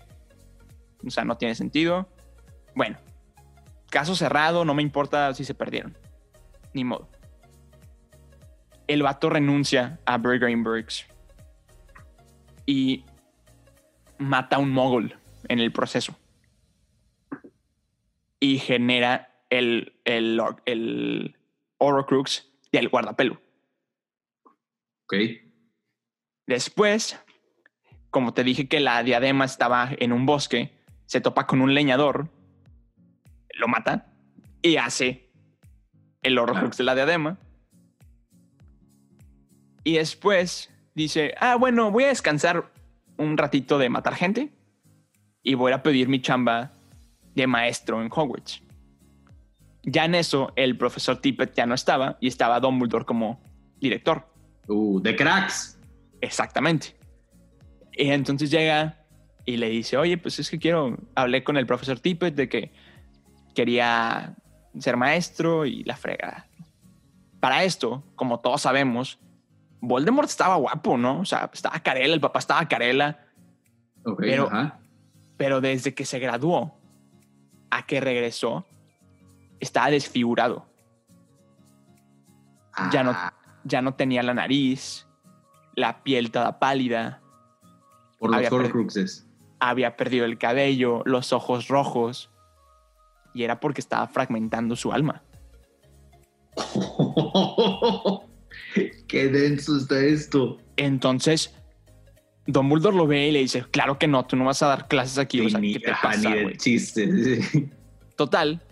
o 1.05 1.11
sea, 1.11 1.25
no 1.25 1.37
tiene 1.37 1.55
sentido. 1.55 2.09
Bueno, 2.75 2.97
caso 3.91 4.15
cerrado, 4.15 4.65
no 4.65 4.75
me 4.75 4.83
importa 4.83 5.33
si 5.35 5.45
se 5.45 5.55
perdieron. 5.55 5.97
Ni 6.73 6.85
modo. 6.85 7.09
El 8.87 9.03
vato 9.03 9.31
renuncia 9.31 9.99
a 10.05 10.19
Burger's 10.19 11.07
y 12.67 13.05
mata 14.19 14.57
a 14.57 14.59
un 14.59 14.71
mogul 14.71 15.17
en 15.49 15.59
el 15.59 15.73
proceso. 15.73 16.17
Y 18.41 18.59
genera 18.59 19.35
el, 19.51 19.95
el, 20.05 20.41
el 20.67 21.37
Horrocrux 21.79 22.51
del 22.73 22.89
guardapelo. 22.89 23.41
Ok. 25.05 25.15
Después, 26.47 27.19
como 28.11 28.35
te 28.35 28.45
dije 28.45 28.69
que 28.69 28.81
la 28.81 29.03
diadema 29.03 29.45
estaba 29.45 29.91
en 29.99 30.13
un 30.13 30.27
bosque, 30.27 30.73
se 31.07 31.21
topa 31.21 31.47
con 31.47 31.61
un 31.61 31.75
leñador, 31.75 32.29
lo 33.51 33.69
mata 33.69 34.13
y 34.63 34.77
hace 34.77 35.31
el 36.23 36.39
Horrocrux 36.39 36.77
de 36.77 36.85
la 36.85 36.95
diadema. 36.95 37.39
Y 39.85 39.95
después 39.95 40.71
dice, 40.95 41.35
ah, 41.39 41.57
bueno, 41.57 41.91
voy 41.91 42.05
a 42.05 42.09
descansar 42.09 42.73
un 43.19 43.37
ratito 43.37 43.79
de 43.79 43.91
matar 43.91 44.15
gente 44.15 44.51
y 45.43 45.55
voy 45.55 45.73
a 45.73 45.83
pedir 45.83 46.09
mi 46.09 46.21
chamba 46.21 46.73
de 47.35 47.47
maestro 47.47 48.03
en 48.03 48.09
Hogwarts. 48.11 48.63
Ya 49.83 50.07
en 50.07 50.15
eso, 50.15 50.53
el 50.57 50.79
profesor 50.79 51.21
Tippett 51.21 51.55
ya 51.55 51.67
no 51.67 51.75
estaba 51.75 52.17
y 52.21 52.29
estaba 52.29 52.59
Dumbledore 52.59 53.05
como 53.05 53.43
director. 53.79 54.27
Uh, 54.67 55.01
de 55.01 55.15
cracks. 55.15 55.79
Exactamente. 56.23 56.97
Y 57.93 58.09
entonces 58.09 58.51
llega 58.51 59.05
y 59.45 59.59
le 59.59 59.69
dice, 59.69 59.99
oye, 59.99 60.17
pues 60.17 60.39
es 60.39 60.49
que 60.49 60.59
quiero, 60.59 60.97
hablé 61.15 61.45
con 61.45 61.59
el 61.59 61.67
profesor 61.67 62.01
Tippett 62.01 62.35
de 62.35 62.49
que 62.49 62.73
quería 63.55 64.35
ser 64.79 64.97
maestro 64.97 65.67
y 65.67 65.85
la 65.85 65.97
frega. 65.97 66.49
Para 67.41 67.65
esto, 67.65 68.03
como 68.17 68.41
todos 68.41 68.63
sabemos, 68.63 69.19
Voldemort 69.87 70.29
estaba 70.29 70.57
guapo, 70.57 70.97
¿no? 70.99 71.21
O 71.21 71.25
sea, 71.25 71.51
estaba 71.53 71.79
Carela, 71.81 72.15
el 72.15 72.21
papá 72.21 72.39
estaba 72.39 72.67
Carela, 72.69 73.21
Ok, 74.05 74.19
Pero- 74.21 74.47
ajá. 74.49 74.81
pero 75.37 75.61
desde 75.61 75.95
que 75.95 76.05
se 76.05 76.19
graduó 76.19 76.75
a 77.71 77.87
que 77.87 78.01
regresó, 78.01 78.67
estaba 79.61 79.91
desfigurado. 79.91 80.67
Ya 82.93 83.03
no, 83.03 83.13
Ah, 83.15 83.33
ya 83.65 83.81
no 83.83 83.95
tenía 83.95 84.23
la 84.23 84.35
nariz, 84.35 85.07
la 85.75 86.03
piel 86.03 86.31
toda 86.31 86.59
pálida, 86.59 87.21
por 88.19 88.31
los 88.31 88.37
había 88.39 88.51
Horcruxes. 88.51 89.27
había 89.61 89.97
perdido 89.97 90.25
el 90.27 90.37
cabello, 90.39 91.03
los 91.07 91.33
ojos 91.33 91.69
rojos, 91.69 92.31
y 93.33 93.45
era 93.45 93.59
porque 93.61 93.81
estaba 93.81 94.07
fragmentando 94.09 94.77
su 94.77 94.93
alma. 94.93 95.23
Qué 99.09 99.29
denso 99.29 99.77
está 99.77 100.01
esto. 100.05 100.59
Entonces, 100.77 101.55
Dumbledore 102.47 102.97
lo 102.97 103.07
ve 103.07 103.29
y 103.29 103.33
le 103.33 103.39
dice, 103.41 103.65
claro 103.71 103.99
que 103.99 104.07
no, 104.07 104.27
tú 104.27 104.37
no 104.37 104.45
vas 104.45 104.63
a 104.63 104.69
dar 104.69 104.89
clases 104.89 105.19
aquí, 105.19 105.41
o 105.41 105.49
sea, 105.49 105.61
ni, 105.61 105.75
¿qué 105.75 105.81
te 105.81 105.91
ajá, 105.91 106.09
pasa, 106.09 106.35
ni. 106.35 107.71
Total, 108.17 108.63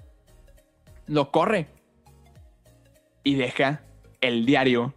lo 1.07 1.31
corre 1.31 1.69
y 3.25 3.35
deja 3.35 3.83
el 4.21 4.47
diario 4.47 4.95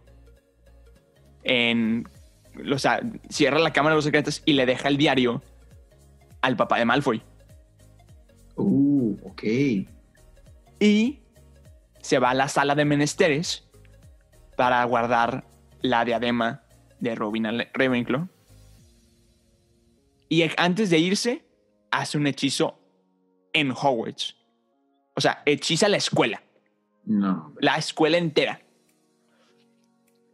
en, 1.42 2.08
o 2.72 2.78
sea, 2.78 3.00
cierra 3.28 3.58
la 3.58 3.72
cámara 3.72 3.94
de 3.94 3.98
los 3.98 4.04
secretos 4.04 4.42
y 4.44 4.52
le 4.52 4.66
deja 4.66 4.88
el 4.88 4.96
diario 4.96 5.42
al 6.42 6.56
papá 6.56 6.78
de 6.78 6.84
Malfoy. 6.84 7.22
uh, 8.56 9.16
ok. 9.24 9.42
y 10.80 11.20
se 12.00 12.18
va 12.20 12.30
a 12.30 12.34
la 12.34 12.48
sala 12.48 12.74
de 12.76 12.84
menesteres 12.84 13.65
para 14.56 14.82
guardar 14.84 15.44
la 15.82 16.04
diadema 16.04 16.62
de 17.00 17.14
Robina 17.14 17.52
Le- 17.52 17.70
Ravenclaw. 17.74 18.28
Y 20.28 20.42
e- 20.42 20.54
antes 20.56 20.90
de 20.90 20.98
irse, 20.98 21.44
hace 21.90 22.18
un 22.18 22.26
hechizo 22.26 22.78
en 23.52 23.70
Hogwarts. 23.70 24.36
O 25.14 25.20
sea, 25.20 25.42
hechiza 25.46 25.88
la 25.88 25.96
escuela, 25.96 26.42
No, 27.04 27.54
la 27.60 27.76
escuela 27.76 28.18
entera. 28.18 28.60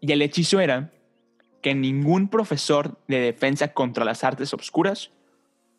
Y 0.01 0.11
el 0.11 0.23
hechizo 0.23 0.59
era 0.61 0.91
que 1.63 1.75
ningún 1.75 2.29
profesor 2.29 2.99
de 3.07 3.21
defensa 3.21 3.73
contra 3.73 4.05
las 4.05 4.25
artes 4.25 4.53
obscuras 4.55 5.11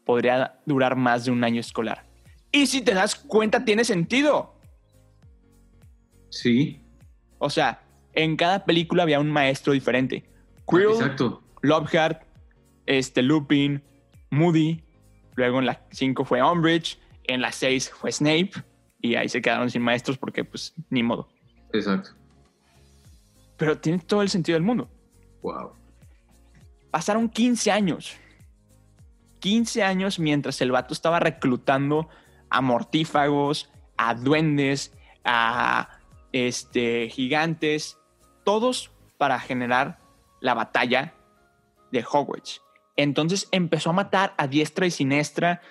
podría 0.06 0.60
durar 0.65 0.95
más 0.95 1.25
de 1.25 1.32
un 1.32 1.43
año 1.43 1.60
escolar. 1.60 2.06
Y 2.51 2.67
si 2.67 2.82
te 2.82 2.93
das 2.93 3.15
cuenta, 3.15 3.65
tiene 3.65 3.84
sentido. 3.84 4.53
Sí, 6.29 6.79
O 7.39 7.49
sea, 7.49 7.82
en 8.13 8.36
cada 8.36 8.65
película 8.65 9.04
había 9.04 9.19
un 9.19 9.32
maestro 9.32 9.73
diferente. 9.73 10.23
Quirrell, 10.67 10.91
exacto. 10.91 11.43
Lockhart, 11.62 12.23
este, 12.86 13.21
Lupin, 13.21 13.84
Moody. 14.30 14.84
Luego 15.36 15.60
en 15.60 15.65
la 15.65 15.82
5 15.91 16.26
fue 16.26 16.43
Umbridge. 16.43 16.99
En 17.26 17.41
la 17.41 17.52
6 17.52 17.91
fue 17.91 18.12
Snape. 18.12 18.52
Y 19.02 19.15
ahí 19.15 19.28
se 19.30 19.41
quedaron 19.41 19.69
sin 19.69 19.82
maestros 19.82 20.17
porque, 20.17 20.43
pues, 20.43 20.73
ni 20.89 21.04
modo. 21.04 21.28
Exacto. 21.73 22.12
Pero 23.58 23.78
tiene 23.78 23.99
todo 23.99 24.21
el 24.21 24.30
sentido 24.30 24.56
del 24.56 24.63
mundo. 24.63 24.89
Wow. 25.41 25.71
Pasaron 26.91 27.30
15 27.30 27.71
años. 27.71 28.15
15 29.39 29.84
años 29.84 30.19
mientras 30.19 30.62
el 30.62 30.71
vato 30.71 30.93
estaba 30.93 31.19
reclutando 31.19 32.08
a 32.49 32.62
mortífagos, 32.62 33.69
a 33.97 34.13
duendes, 34.13 34.93
a 35.26 35.99
este, 36.32 37.10
gigantes, 37.10 37.97
todos 38.43 38.91
para 39.17 39.39
generar 39.39 39.99
la 40.39 40.53
batalla 40.53 41.13
de 41.91 42.03
Hogwarts. 42.10 42.62
Entonces 42.95 43.47
empezó 43.51 43.89
a 43.91 43.93
matar 43.93 44.34
a 44.38 44.47
diestra 44.47 44.86
y 44.86 44.91
siniestra, 44.91 45.62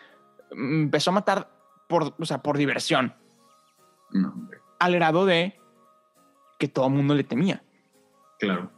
mm, 0.54 0.82
empezó 0.84 1.10
a 1.10 1.14
matar 1.14 1.50
por, 1.88 2.14
o 2.18 2.24
sea, 2.24 2.42
por 2.42 2.56
diversión, 2.58 3.14
No, 4.10 4.28
hombre. 4.30 4.58
al 4.80 4.94
grado 4.94 5.26
de 5.26 5.60
que 6.58 6.68
todo 6.68 6.86
el 6.86 6.92
mundo 6.94 7.14
le 7.14 7.24
temía. 7.24 7.62
Claro. 8.38 8.70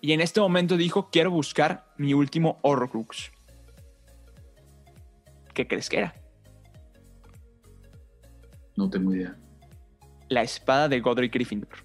Y 0.00 0.12
en 0.12 0.20
este 0.20 0.40
momento 0.40 0.76
dijo, 0.76 1.10
quiero 1.10 1.30
buscar 1.30 1.86
mi 1.96 2.12
último 2.12 2.58
Horrocrux. 2.62 3.30
¿Qué 5.54 5.66
crees 5.68 5.88
que 5.88 5.98
era? 5.98 6.14
No 8.76 8.88
tengo 8.90 9.14
idea. 9.14 9.36
La 10.28 10.42
espada 10.42 10.88
de 10.88 11.00
Godric 11.00 11.32
Gryffindor. 11.34 11.84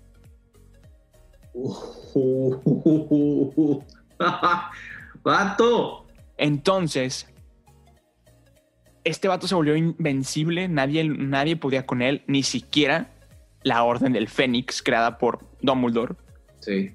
¡Vato! 5.24 6.08
Entonces, 6.38 7.28
este 9.04 9.28
vato 9.28 9.48
se 9.48 9.56
volvió 9.56 9.76
invencible, 9.76 10.68
nadie, 10.68 11.04
nadie 11.06 11.56
podía 11.56 11.86
con 11.86 12.02
él, 12.02 12.24
ni 12.28 12.44
siquiera 12.44 13.14
la 13.64 13.84
Orden 13.84 14.14
del 14.14 14.28
Fénix 14.28 14.82
creada 14.82 15.18
por 15.18 15.40
Dumbledore. 15.62 16.16
Sí. 16.60 16.94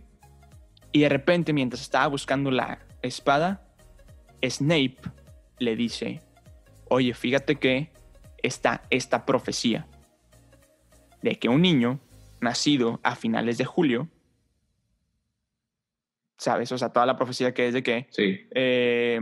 Y 0.93 1.01
de 1.01 1.09
repente, 1.09 1.53
mientras 1.53 1.83
estaba 1.83 2.07
buscando 2.07 2.51
la 2.51 2.79
espada, 3.03 3.67
Snape 4.43 4.99
le 5.59 5.77
dice, 5.77 6.21
oye, 6.89 7.15
fíjate 7.15 7.57
que 7.57 7.91
está 8.43 8.83
esta 8.91 9.25
profecía 9.25 9.87
de 11.23 11.39
que 11.39 11.49
un 11.49 11.63
niño 11.63 12.01
nacido 12.41 13.01
a 13.03 13.15
finales 13.15 13.57
de 13.57 13.65
julio, 13.65 14.09
¿sabes? 16.43 16.71
O 16.73 16.79
sea, 16.79 16.91
toda 16.91 17.07
la 17.07 17.17
profecía 17.17 17.55
que 17.55 17.69
es 17.69 17.75
de 17.75 17.83
que 17.83 18.07
Sí. 18.11 18.41
eh, 18.55 19.21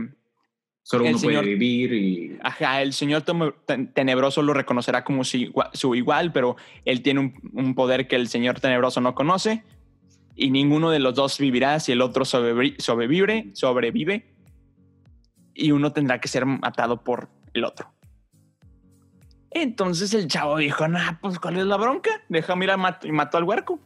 Solo 0.83 1.05
uno 1.05 1.17
señor- 1.19 1.43
puede 1.43 1.55
vivir 1.55 1.93
y. 1.93 2.37
Ajá, 2.41 2.81
el 2.81 2.93
señor 2.93 3.23
tenebroso 3.93 4.41
lo 4.41 4.53
reconocerá 4.53 5.03
como 5.03 5.23
su 5.23 5.37
igua- 5.37 5.69
su 5.73 5.93
igual, 5.95 6.31
pero 6.33 6.55
él 6.85 7.01
tiene 7.03 7.19
un, 7.19 7.33
un 7.53 7.75
poder 7.75 8.07
que 8.07 8.15
el 8.15 8.27
señor 8.27 8.59
tenebroso 8.59 8.99
no 8.99 9.13
conoce 9.13 9.63
y 10.35 10.49
ninguno 10.49 10.89
de 10.89 10.99
los 10.99 11.13
dos 11.13 11.37
vivirá 11.37 11.79
si 11.79 11.91
el 11.91 12.01
otro 12.01 12.25
sobrevi- 12.25 12.79
sobrevive, 12.79 13.51
sobrevive 13.53 14.33
y 15.53 15.71
uno 15.71 15.93
tendrá 15.93 16.19
que 16.19 16.27
ser 16.27 16.45
matado 16.47 17.03
por 17.03 17.29
el 17.53 17.63
otro. 17.63 17.91
Entonces 19.51 20.13
el 20.13 20.27
chavo 20.27 20.57
dijo, 20.57 20.87
nah, 20.87 21.19
pues 21.21 21.37
¿cuál 21.37 21.57
es 21.57 21.65
la 21.65 21.75
bronca? 21.77 22.09
Deja 22.29 22.55
mirar 22.55 22.77
mat- 22.77 23.05
y 23.05 23.11
mató 23.11 23.37
al 23.37 23.43
huerco. 23.43 23.79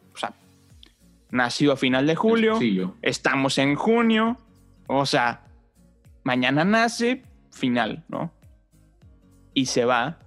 Nacido 1.36 1.74
a 1.74 1.76
final 1.76 2.08
de 2.08 2.16
julio. 2.16 2.58
Estamos 3.02 3.58
en 3.58 3.76
junio, 3.76 4.38
o 4.88 5.06
sea, 5.06 5.42
mañana 6.24 6.64
nace, 6.64 7.24
final, 7.52 8.06
¿no? 8.08 8.32
Y 9.54 9.66
se 9.66 9.84
va 9.84 10.18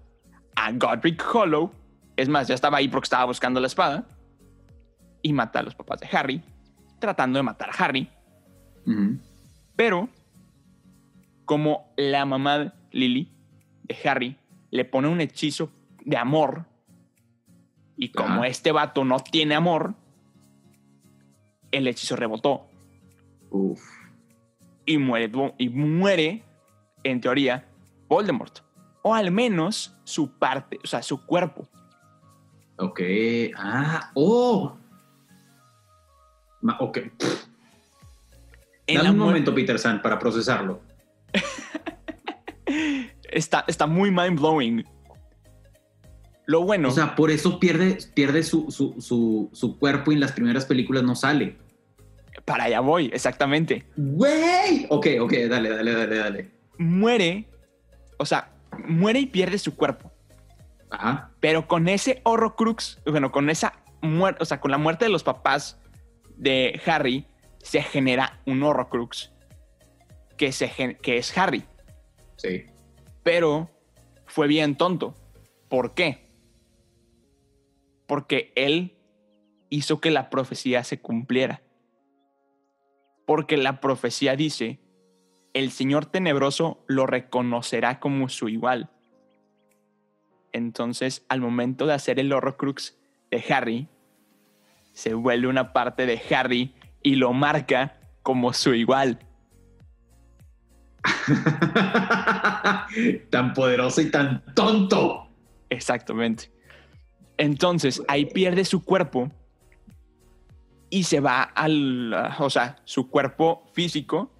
a 0.54 0.72
Godric 0.72 1.24
Hollow. 1.34 1.72
Es 2.14 2.28
más, 2.28 2.46
ya 2.46 2.54
estaba 2.54 2.76
ahí 2.76 2.88
porque 2.88 3.06
estaba 3.06 3.24
buscando 3.24 3.58
la 3.58 3.68
espada. 3.68 4.06
Y 5.22 5.32
mata 5.32 5.60
a 5.60 5.62
los 5.62 5.74
papás 5.74 6.00
de 6.00 6.08
Harry, 6.12 6.42
tratando 6.98 7.38
de 7.38 7.42
matar 7.42 7.70
a 7.70 7.84
Harry. 7.84 8.10
Pero, 9.76 10.10
como 11.46 11.90
la 11.96 12.26
mamá 12.26 12.58
de 12.58 12.72
Lily, 12.92 13.32
de 13.84 13.96
Harry, 14.04 14.36
le 14.70 14.84
pone 14.84 15.08
un 15.08 15.22
hechizo 15.22 15.70
de 16.04 16.18
amor, 16.18 16.66
y 17.96 18.10
como 18.10 18.44
este 18.44 18.72
vato 18.72 19.06
no 19.06 19.20
tiene 19.20 19.54
amor, 19.54 19.94
el 21.72 21.86
hechizo 21.86 22.16
rebotó 22.16 22.66
Uf. 23.50 23.80
y 24.86 24.98
muere, 24.98 25.30
y 25.58 25.68
muere, 25.68 26.42
en 27.04 27.20
teoría, 27.20 27.68
Voldemort. 28.08 28.60
O 29.02 29.14
al 29.14 29.30
menos 29.30 29.96
su 30.04 30.38
parte, 30.38 30.78
o 30.82 30.86
sea, 30.86 31.02
su 31.02 31.24
cuerpo. 31.24 31.68
Ok. 32.76 33.00
Ah, 33.56 34.10
oh. 34.14 34.76
Ma- 36.60 36.76
ok. 36.80 36.98
En 38.86 38.96
Dame 38.96 39.10
un 39.10 39.18
momento, 39.18 39.54
Peter 39.54 39.78
San, 39.78 40.00
para 40.02 40.18
procesarlo. 40.18 40.80
Está, 43.30 43.64
está 43.66 43.86
muy 43.86 44.10
mind 44.10 44.38
blowing. 44.38 44.84
Lo 46.48 46.62
bueno, 46.62 46.88
O 46.88 46.90
sea, 46.90 47.14
por 47.14 47.30
eso 47.30 47.60
pierde, 47.60 47.98
pierde 48.14 48.42
su, 48.42 48.70
su, 48.70 48.98
su, 49.02 49.50
su 49.52 49.78
cuerpo 49.78 50.12
y 50.12 50.14
en 50.14 50.20
las 50.20 50.32
primeras 50.32 50.64
películas 50.64 51.02
no 51.02 51.14
sale. 51.14 51.58
para 52.46 52.64
allá 52.64 52.80
voy, 52.80 53.10
exactamente. 53.12 53.84
¡Güey! 53.98 54.86
Ok, 54.88 55.08
ok, 55.20 55.32
dale, 55.50 55.68
dale, 55.68 55.92
dale, 55.92 56.16
dale. 56.16 56.50
Muere, 56.78 57.46
o 58.16 58.24
sea, 58.24 58.50
muere 58.86 59.20
y 59.20 59.26
pierde 59.26 59.58
su 59.58 59.76
cuerpo. 59.76 60.10
Ajá. 60.88 61.32
Pero 61.38 61.68
con 61.68 61.86
ese 61.86 62.22
Horrocrux, 62.24 62.98
bueno, 63.04 63.30
con 63.30 63.50
esa 63.50 63.74
muerte, 64.00 64.42
o 64.42 64.46
sea, 64.46 64.58
con 64.58 64.70
la 64.70 64.78
muerte 64.78 65.04
de 65.04 65.10
los 65.10 65.24
papás 65.24 65.78
de 66.38 66.80
Harry, 66.86 67.26
se 67.58 67.82
genera 67.82 68.40
un 68.46 68.62
Horrocrux 68.62 69.32
que, 70.38 70.52
se 70.52 70.96
que 71.02 71.18
es 71.18 71.36
Harry. 71.36 71.62
Sí. 72.36 72.64
Pero 73.22 73.68
fue 74.24 74.46
bien 74.48 74.76
tonto. 74.76 75.14
¿Por 75.68 75.92
qué? 75.92 76.26
Porque 78.08 78.52
él 78.56 78.98
hizo 79.70 80.00
que 80.00 80.10
la 80.10 80.30
profecía 80.30 80.82
se 80.82 81.00
cumpliera. 81.00 81.62
Porque 83.26 83.56
la 83.56 83.80
profecía 83.80 84.34
dice, 84.34 84.80
el 85.54 85.70
Señor 85.70 86.06
tenebroso 86.06 86.84
lo 86.88 87.06
reconocerá 87.06 88.00
como 88.00 88.28
su 88.28 88.48
igual. 88.48 88.90
Entonces, 90.52 91.24
al 91.28 91.40
momento 91.40 91.86
de 91.86 91.94
hacer 91.94 92.18
el 92.18 92.32
Horrocrux 92.32 92.98
de 93.30 93.44
Harry, 93.50 93.88
se 94.92 95.14
vuelve 95.14 95.46
una 95.46 95.72
parte 95.72 96.06
de 96.06 96.20
Harry 96.34 96.74
y 97.02 97.16
lo 97.16 97.32
marca 97.32 98.00
como 98.22 98.52
su 98.52 98.74
igual. 98.74 99.20
tan 103.30 103.52
poderoso 103.52 104.00
y 104.00 104.10
tan 104.10 104.42
tonto. 104.54 105.28
Exactamente. 105.70 106.50
Entonces, 107.38 108.02
ahí 108.08 108.26
pierde 108.26 108.64
su 108.64 108.84
cuerpo 108.84 109.30
y 110.90 111.04
se 111.04 111.20
va 111.20 111.42
al, 111.42 112.12
o 112.38 112.50
sea, 112.50 112.76
su 112.84 113.08
cuerpo 113.08 113.64
físico 113.72 114.30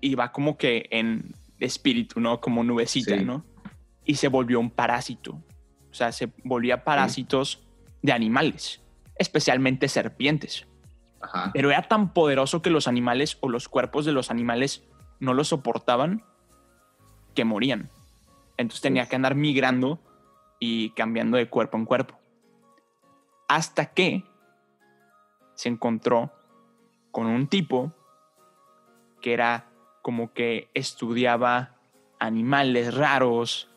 y 0.00 0.14
va 0.14 0.30
como 0.30 0.56
que 0.56 0.86
en 0.90 1.34
espíritu, 1.58 2.20
¿no? 2.20 2.40
Como 2.40 2.62
nubecita, 2.62 3.16
Sí. 3.16 3.24
¿no? 3.24 3.44
Y 4.04 4.14
se 4.16 4.28
volvió 4.28 4.60
un 4.60 4.70
parásito. 4.70 5.32
O 5.90 5.94
sea, 5.94 6.12
se 6.12 6.30
volvía 6.44 6.84
parásitos 6.84 7.66
de 8.02 8.12
animales, 8.12 8.80
especialmente 9.16 9.88
serpientes. 9.88 10.66
Ajá. 11.20 11.50
Pero 11.52 11.70
era 11.70 11.82
tan 11.82 12.12
poderoso 12.12 12.62
que 12.62 12.70
los 12.70 12.86
animales 12.86 13.38
o 13.40 13.48
los 13.48 13.68
cuerpos 13.68 14.04
de 14.04 14.12
los 14.12 14.30
animales 14.30 14.84
no 15.18 15.34
lo 15.34 15.44
soportaban 15.44 16.22
que 17.34 17.44
morían. 17.44 17.90
Entonces 18.56 18.82
tenía 18.82 19.06
que 19.06 19.16
andar 19.16 19.34
migrando 19.34 20.00
y 20.58 20.90
cambiando 20.90 21.36
de 21.36 21.48
cuerpo 21.48 21.76
en 21.76 21.84
cuerpo. 21.84 22.18
Hasta 23.48 23.86
que 23.86 24.24
se 25.54 25.68
encontró 25.68 26.32
con 27.10 27.26
un 27.26 27.46
tipo 27.48 27.92
que 29.20 29.32
era 29.32 29.68
como 30.02 30.32
que 30.32 30.68
estudiaba 30.74 31.76
animales 32.20 32.94
raros 32.94 33.70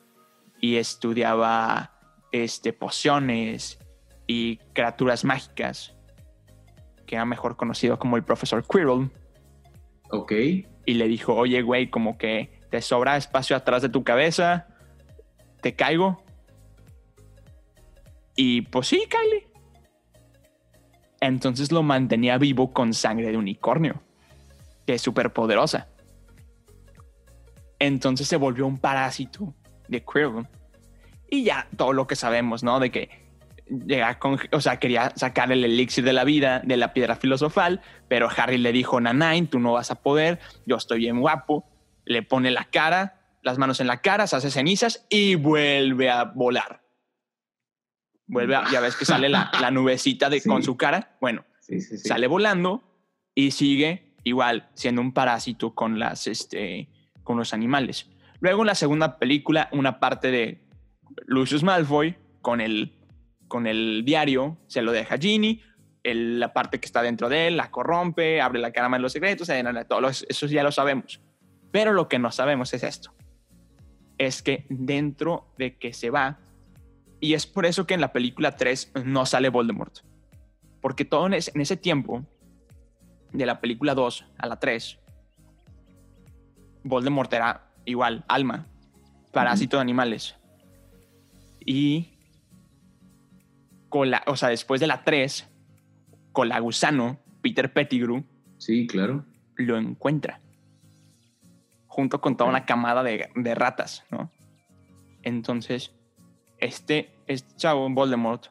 y 0.60 0.78
estudiaba 0.78 1.94
este, 2.32 2.74
pociones 2.74 3.80
y 4.28 4.58
criaturas 4.74 5.26
mágicas 5.26 5.96
que 7.12 7.16
era 7.16 7.26
mejor 7.26 7.58
conocido 7.58 8.00
como 8.00 8.16
el 8.16 8.24
profesor 8.24 8.66
Quirrell, 8.66 9.10
Ok. 10.12 10.32
y 10.86 10.94
le 10.94 11.10
dijo, 11.10 11.36
oye, 11.36 11.62
güey, 11.62 11.90
como 11.90 12.18
que 12.18 12.62
te 12.70 12.82
sobra 12.82 13.18
espacio 13.18 13.54
atrás 13.58 13.82
de 13.82 13.90
tu 13.90 14.06
cabeza, 14.06 14.68
te 15.62 15.76
caigo. 15.76 16.24
Y 18.36 18.62
pues 18.62 18.88
sí, 18.88 19.04
Kylie. 19.10 19.48
Entonces 21.20 21.72
lo 21.72 21.84
mantenía 21.84 22.38
vivo 22.38 22.74
con 22.74 22.94
sangre 22.94 23.32
de 23.32 23.38
unicornio, 23.38 24.02
que 24.88 24.96
es 24.96 25.02
súper 25.02 25.32
poderosa. 25.32 25.88
Entonces 27.78 28.28
se 28.28 28.38
volvió 28.38 28.66
un 28.66 28.80
parásito 28.80 29.54
de 29.88 30.04
Quirrell. 30.04 30.48
Y 31.30 31.44
ya 31.44 31.68
todo 31.78 31.94
lo 31.94 32.08
que 32.08 32.16
sabemos, 32.16 32.64
¿no? 32.64 32.80
De 32.80 32.92
que 32.92 33.10
llega 33.68 34.20
con, 34.20 34.40
o 34.52 34.62
sea, 34.62 34.78
quería 34.78 35.14
sacar 35.16 35.52
el 35.52 35.64
elixir 35.64 36.04
de 36.04 36.14
la 36.14 36.24
vida 36.24 36.62
de 36.64 36.78
la 36.78 36.94
piedra 36.94 37.16
filosofal, 37.16 37.82
pero 38.08 38.30
Harry 38.36 38.58
le 38.58 38.72
dijo, 38.72 39.00
Nanain, 39.00 39.48
tú 39.48 39.60
no 39.60 39.74
vas 39.74 39.92
a 39.92 39.96
poder, 39.96 40.40
yo 40.66 40.76
estoy 40.76 41.00
bien 41.00 41.20
guapo, 41.20 41.66
le 42.06 42.24
pone 42.24 42.52
la 42.52 42.66
cara, 42.66 43.22
las 43.44 43.58
manos 43.58 43.80
en 43.80 43.88
la 43.88 44.02
cara, 44.02 44.28
se 44.28 44.36
hace 44.36 44.52
cenizas 44.52 45.06
y 45.10 45.36
vuelve 45.36 46.10
a 46.10 46.26
volar. 46.26 46.82
Vuelve 48.32 48.56
a, 48.56 48.72
ya 48.72 48.80
ves 48.80 48.96
que 48.96 49.06
sale 49.06 49.30
la, 49.30 49.52
la 49.62 49.72
nubecita 49.72 50.30
de, 50.30 50.40
Sí. 50.40 50.50
con 50.50 50.64
su 50.64 50.78
cara, 50.78 51.18
bueno, 51.22 51.46
Sí, 51.60 51.82
sí, 51.82 51.98
sí. 51.98 52.08
sale 52.08 52.28
volando 52.28 52.82
y 53.36 53.52
sigue 53.52 54.16
igual 54.24 54.70
siendo 54.74 55.02
un 55.02 55.14
parásito 55.14 55.74
con 55.76 56.00
las 56.00 56.28
este 56.28 56.90
con 57.24 57.38
los 57.38 57.54
animales. 57.54 58.10
Luego 58.40 58.62
en 58.62 58.68
la 58.68 58.76
segunda 58.76 59.20
película 59.20 59.70
una 59.72 60.00
parte 60.00 60.32
de 60.32 60.62
Lucius 61.26 61.64
Malfoy 61.64 62.16
con 62.42 62.62
el 62.62 62.94
con 63.48 63.68
el 63.68 64.04
diario 64.06 64.58
se 64.68 64.82
lo 64.82 64.92
deja 64.92 65.16
a 65.16 65.18
Ginny, 65.18 65.62
el- 66.04 66.40
la 66.40 66.54
parte 66.54 66.80
que 66.80 66.86
está 66.86 67.02
dentro 67.02 67.28
de 67.30 67.48
él, 67.48 67.58
la 67.58 67.70
corrompe, 67.70 68.40
abre 68.42 68.60
la 68.60 68.72
cámara 68.72 68.98
de 68.98 69.02
los 69.04 69.12
secretos, 69.12 69.50
eso 69.50 70.46
ya 70.48 70.64
lo 70.64 70.72
sabemos. 70.72 71.20
Pero 71.72 71.94
lo 71.94 72.08
que 72.08 72.18
no 72.20 72.32
sabemos 72.32 72.74
es 72.74 72.84
esto. 72.84 73.14
Es 74.18 74.42
que 74.42 74.66
dentro 74.70 75.54
de 75.58 75.78
que 75.78 75.94
se 75.94 76.10
va, 76.10 76.40
y 77.22 77.36
es 77.36 77.46
por 77.46 77.66
eso 77.68 77.86
que 77.86 77.94
en 77.94 78.02
la 78.02 78.12
película 78.12 78.58
3 78.58 78.94
no 79.06 79.26
sale 79.28 79.50
Voldemort. 79.50 80.00
Porque 80.82 81.06
todo 81.06 81.28
en 81.28 81.36
ese, 81.36 81.52
en 81.54 81.62
ese 81.62 81.78
tiempo, 81.78 82.26
de 83.32 83.46
la 83.46 83.62
película 83.62 83.94
2 83.94 84.26
a 84.40 84.48
la 84.48 84.60
3, 84.60 85.00
Voldemort 86.84 87.32
era 87.32 87.72
igual, 87.86 88.26
alma, 88.28 88.68
parásito 89.32 89.78
de 89.78 89.82
animales. 89.82 90.36
Y, 91.64 92.10
con 93.88 94.10
la, 94.10 94.24
o 94.26 94.36
sea, 94.36 94.50
después 94.50 94.82
de 94.82 94.88
la 94.88 95.04
3, 95.04 95.48
con 96.32 96.50
la 96.50 96.60
gusano, 96.60 97.20
Peter 97.42 97.72
Pettigrew, 97.72 98.24
Sí, 98.58 98.88
claro. 98.88 99.26
lo 99.56 99.78
encuentra. 99.78 100.42
Junto 101.86 102.20
con 102.20 102.36
toda 102.36 102.50
una 102.50 102.66
camada 102.66 103.04
de, 103.04 103.30
de 103.36 103.56
ratas, 103.56 104.06
¿no? 104.10 104.32
Entonces, 105.22 105.94
este, 106.62 107.14
este 107.28 107.56
chavo, 107.58 107.90
Voldemort, 107.90 108.46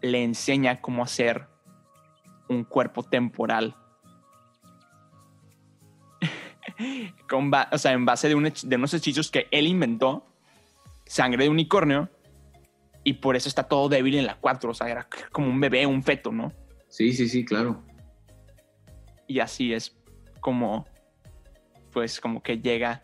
le 0.00 0.24
enseña 0.24 0.80
cómo 0.80 1.02
hacer 1.02 1.46
un 2.48 2.64
cuerpo 2.64 3.02
temporal. 3.02 3.76
Con 7.28 7.50
o 7.72 7.78
sea, 7.78 7.92
en 7.92 8.04
base 8.04 8.28
de, 8.28 8.34
un 8.34 8.44
hech- 8.46 8.64
de 8.66 8.76
unos 8.76 8.94
hechizos 8.94 9.30
que 9.30 9.48
él 9.50 9.66
inventó, 9.66 10.26
sangre 11.06 11.44
de 11.44 11.50
unicornio, 11.50 12.08
y 13.04 13.14
por 13.14 13.36
eso 13.36 13.48
está 13.48 13.64
todo 13.64 13.88
débil 13.88 14.14
en 14.16 14.26
la 14.26 14.36
4. 14.36 14.70
O 14.70 14.74
sea, 14.74 14.88
era 14.88 15.06
como 15.30 15.48
un 15.48 15.60
bebé, 15.60 15.86
un 15.86 16.02
feto, 16.02 16.32
¿no? 16.32 16.52
Sí, 16.88 17.12
sí, 17.12 17.28
sí, 17.28 17.44
claro. 17.44 17.82
y 19.26 19.40
así 19.40 19.72
es 19.72 19.96
como 20.40 20.86
pues 21.92 22.20
como 22.20 22.42
que 22.42 22.58
llega 22.58 23.02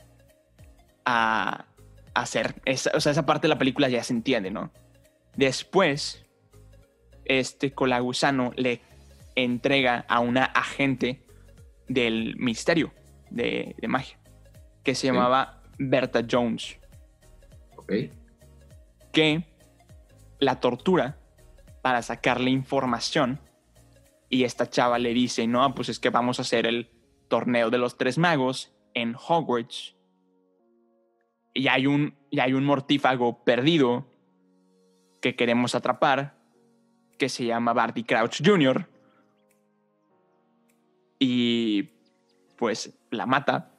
a 1.04 1.64
hacer 2.14 2.60
esa, 2.64 2.90
o 2.94 3.00
sea, 3.00 3.12
esa 3.12 3.26
parte 3.26 3.46
de 3.46 3.54
la 3.54 3.58
película 3.58 3.88
ya 3.88 4.02
se 4.02 4.12
entiende, 4.12 4.50
¿no? 4.50 4.72
Después 5.36 6.24
este 7.24 7.72
colagusano 7.72 8.52
le 8.56 8.80
entrega 9.36 10.04
a 10.08 10.20
una 10.20 10.44
agente 10.44 11.24
del 11.88 12.36
misterio 12.36 12.92
de, 13.30 13.76
de 13.78 13.88
magia 13.88 14.18
que 14.82 14.94
se 14.94 15.06
llamaba 15.06 15.62
Berta 15.78 16.24
Jones 16.28 16.76
Ok. 17.76 17.92
que 19.12 19.44
la 20.40 20.60
tortura 20.60 21.18
para 21.82 22.02
sacarle 22.02 22.50
información 22.50 23.40
y 24.28 24.44
esta 24.44 24.68
chava 24.68 24.98
le 24.98 25.12
dice, 25.14 25.46
no, 25.46 25.74
pues 25.74 25.88
es 25.88 25.98
que 25.98 26.10
vamos 26.10 26.38
a 26.38 26.42
hacer 26.42 26.66
el 26.66 26.90
torneo 27.28 27.70
de 27.70 27.78
los 27.78 27.96
tres 27.96 28.18
magos 28.18 28.72
en 28.94 29.14
Hogwarts 29.16 29.96
y 31.60 31.68
hay 31.68 31.86
un, 31.86 32.14
y 32.30 32.40
hay 32.40 32.54
un 32.54 32.64
mortífago 32.64 33.44
perdido 33.44 34.06
que 35.20 35.36
queremos 35.36 35.74
atrapar 35.74 36.34
que 37.18 37.28
se 37.28 37.44
llama 37.44 37.74
Barty 37.74 38.02
Crouch 38.02 38.40
Jr. 38.42 38.88
y 41.18 41.90
pues 42.56 42.98
la 43.10 43.26
mata 43.26 43.72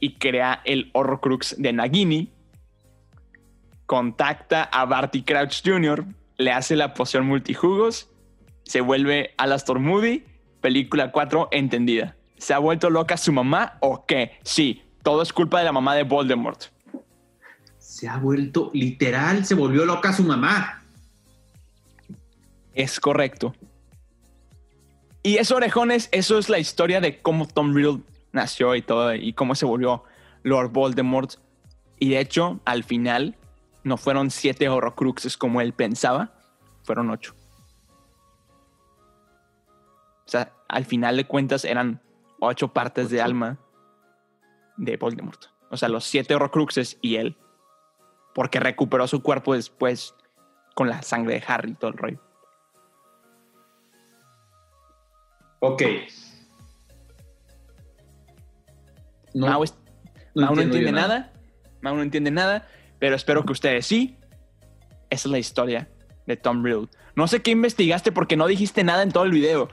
y 0.00 0.14
crea 0.14 0.62
el 0.64 0.90
Horrocrux 0.94 1.54
de 1.58 1.74
Nagini 1.74 2.32
contacta 3.84 4.64
a 4.64 4.86
Barty 4.86 5.24
Crouch 5.24 5.60
Jr., 5.62 6.06
le 6.38 6.50
hace 6.50 6.76
la 6.76 6.94
poción 6.94 7.26
multijugos, 7.26 8.10
se 8.62 8.80
vuelve 8.80 9.34
Alastor 9.36 9.80
Moody, 9.80 10.24
película 10.62 11.12
4 11.12 11.50
entendida. 11.52 12.16
¿Se 12.38 12.54
ha 12.54 12.58
vuelto 12.58 12.88
loca 12.88 13.18
su 13.18 13.32
mamá 13.32 13.76
o 13.80 14.06
qué? 14.06 14.38
Sí, 14.44 14.82
todo 15.02 15.22
es 15.22 15.32
culpa 15.32 15.58
de 15.58 15.64
la 15.64 15.72
mamá 15.72 15.94
de 15.94 16.04
Voldemort. 16.04 16.64
Se 17.78 18.08
ha 18.08 18.18
vuelto, 18.18 18.70
literal, 18.72 19.44
se 19.44 19.54
volvió 19.54 19.84
loca 19.84 20.12
su 20.12 20.22
mamá. 20.22 20.82
Es 22.74 23.00
correcto. 23.00 23.54
Y 25.22 25.36
eso, 25.36 25.56
orejones, 25.56 26.08
eso 26.12 26.38
es 26.38 26.48
la 26.48 26.58
historia 26.58 27.00
de 27.00 27.20
cómo 27.20 27.46
Tom 27.46 27.74
Riddle 27.74 28.00
nació 28.32 28.74
y 28.74 28.82
todo, 28.82 29.14
y 29.14 29.32
cómo 29.34 29.54
se 29.54 29.66
volvió 29.66 30.04
Lord 30.42 30.70
Voldemort. 30.70 31.34
Y 31.98 32.10
de 32.10 32.20
hecho, 32.20 32.60
al 32.64 32.82
final, 32.82 33.36
no 33.84 33.96
fueron 33.96 34.30
siete 34.30 34.68
Horrocruxes 34.68 35.36
como 35.36 35.60
él 35.60 35.72
pensaba, 35.72 36.32
fueron 36.82 37.10
ocho. 37.10 37.34
O 40.26 40.30
sea, 40.32 40.52
al 40.68 40.84
final 40.84 41.16
de 41.16 41.26
cuentas 41.26 41.64
eran 41.64 42.00
ocho 42.40 42.68
partes 42.72 43.10
de 43.10 43.20
alma 43.20 43.58
de 44.76 44.96
Voldemort. 44.96 45.44
O 45.70 45.76
sea, 45.76 45.88
los 45.88 46.04
siete 46.04 46.34
Horrocruxes 46.34 46.98
y 47.00 47.16
él. 47.16 47.36
Porque 48.34 48.60
recuperó 48.60 49.06
su 49.06 49.22
cuerpo 49.22 49.54
después 49.54 50.14
con 50.74 50.88
la 50.88 51.02
sangre 51.02 51.34
de 51.34 51.44
Harry 51.46 51.72
y 51.72 51.74
todo 51.74 51.90
el 51.90 51.98
rollo. 51.98 52.20
Ok. 55.60 55.82
No, 59.34 59.46
Mau, 59.46 59.64
es- 59.64 59.74
no 60.34 60.46
Mau 60.46 60.58
entiende 60.58 60.92
nada. 60.92 61.32
Mau 61.80 61.94
no 61.96 62.02
entiende 62.02 62.30
nada, 62.30 62.68
pero 62.98 63.16
espero 63.16 63.44
que 63.44 63.52
ustedes 63.52 63.86
sí. 63.86 64.16
Esa 65.10 65.28
es 65.28 65.32
la 65.32 65.38
historia 65.38 65.88
de 66.26 66.36
Tom 66.36 66.64
Riddle. 66.64 66.88
No 67.16 67.28
sé 67.28 67.42
qué 67.42 67.50
investigaste 67.50 68.12
porque 68.12 68.36
no 68.36 68.46
dijiste 68.46 68.84
nada 68.84 69.02
en 69.02 69.10
todo 69.12 69.24
el 69.24 69.30
video. 69.32 69.68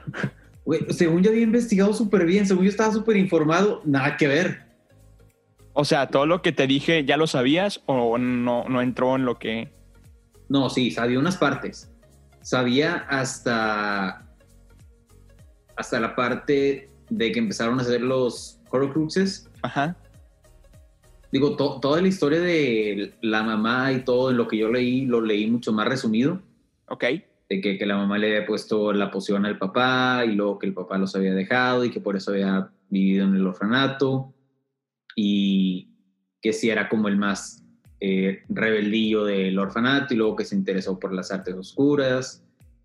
Según 0.90 1.22
yo 1.22 1.30
había 1.30 1.42
investigado 1.42 1.92
súper 1.94 2.26
bien, 2.26 2.46
según 2.46 2.64
yo 2.64 2.70
estaba 2.70 2.92
súper 2.92 3.16
informado, 3.16 3.80
nada 3.84 4.16
que 4.16 4.28
ver. 4.28 4.69
O 5.72 5.84
sea, 5.84 6.08
todo 6.08 6.26
lo 6.26 6.42
que 6.42 6.52
te 6.52 6.66
dije 6.66 7.04
ya 7.04 7.16
lo 7.16 7.26
sabías 7.26 7.80
o 7.86 8.18
no, 8.18 8.64
no 8.68 8.82
entró 8.82 9.16
en 9.16 9.24
lo 9.24 9.38
que... 9.38 9.72
No, 10.48 10.68
sí, 10.68 10.90
sabía 10.90 11.18
unas 11.18 11.36
partes. 11.36 11.90
Sabía 12.42 13.06
hasta 13.08 14.26
hasta 15.76 16.00
la 16.00 16.14
parte 16.14 16.90
de 17.08 17.32
que 17.32 17.38
empezaron 17.38 17.78
a 17.78 17.82
hacer 17.82 18.02
los 18.02 18.60
Horcruxes. 18.70 19.48
Ajá. 19.62 19.96
Digo, 21.32 21.56
to- 21.56 21.78
toda 21.80 22.02
la 22.02 22.08
historia 22.08 22.40
de 22.40 23.14
la 23.22 23.42
mamá 23.42 23.92
y 23.92 24.00
todo 24.04 24.30
en 24.30 24.36
lo 24.36 24.48
que 24.48 24.58
yo 24.58 24.70
leí, 24.70 25.06
lo 25.06 25.20
leí 25.20 25.48
mucho 25.50 25.72
más 25.72 25.86
resumido. 25.88 26.40
Ok. 26.88 27.04
De 27.48 27.60
que, 27.60 27.78
que 27.78 27.86
la 27.86 27.96
mamá 27.96 28.18
le 28.18 28.36
había 28.36 28.46
puesto 28.46 28.92
la 28.92 29.10
poción 29.10 29.46
al 29.46 29.56
papá 29.58 30.24
y 30.26 30.32
luego 30.34 30.58
que 30.58 30.66
el 30.66 30.74
papá 30.74 30.98
los 30.98 31.14
había 31.16 31.32
dejado 31.32 31.84
y 31.84 31.90
que 31.90 32.00
por 32.00 32.16
eso 32.16 32.32
había 32.32 32.70
vivido 32.90 33.26
en 33.26 33.34
el 33.36 33.46
orfanato. 33.46 34.32
Y 35.16 35.90
que 36.40 36.52
sí 36.52 36.70
era 36.70 36.88
como 36.88 37.08
el 37.08 37.16
más 37.16 37.62
eh, 38.00 38.42
rebeldillo 38.48 39.24
del 39.24 39.58
orfanato 39.58 40.14
y 40.14 40.16
luego 40.16 40.36
que 40.36 40.44
se 40.44 40.56
interesó 40.56 40.98
por 40.98 41.12
las 41.12 41.30
artes 41.30 41.54
oscuras 41.54 42.42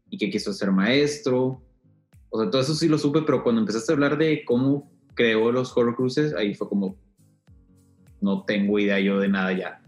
y 0.10 0.18
que 0.18 0.30
quiso 0.30 0.52
ser 0.54 0.72
maestro. 0.72 1.62
O 2.30 2.42
sea, 2.42 2.50
todo 2.50 2.62
eso 2.62 2.76
sí 2.76 2.88
lo 2.90 2.98
supe, 2.98 3.22
pero 3.22 3.44
cuando 3.44 3.62
empezaste 3.62 3.92
a 3.92 3.96
hablar 3.96 4.18
de 4.18 4.44
cómo 4.44 4.92
creó 5.14 5.52
los 5.52 5.76
Horcruxes, 5.76 6.34
ahí 6.34 6.54
fue 6.54 6.68
como, 6.68 6.98
no 8.20 8.44
tengo 8.44 8.78
idea 8.78 9.00
yo 9.00 9.20
de 9.20 9.30
nada 9.30 9.54
ya. 9.54 9.82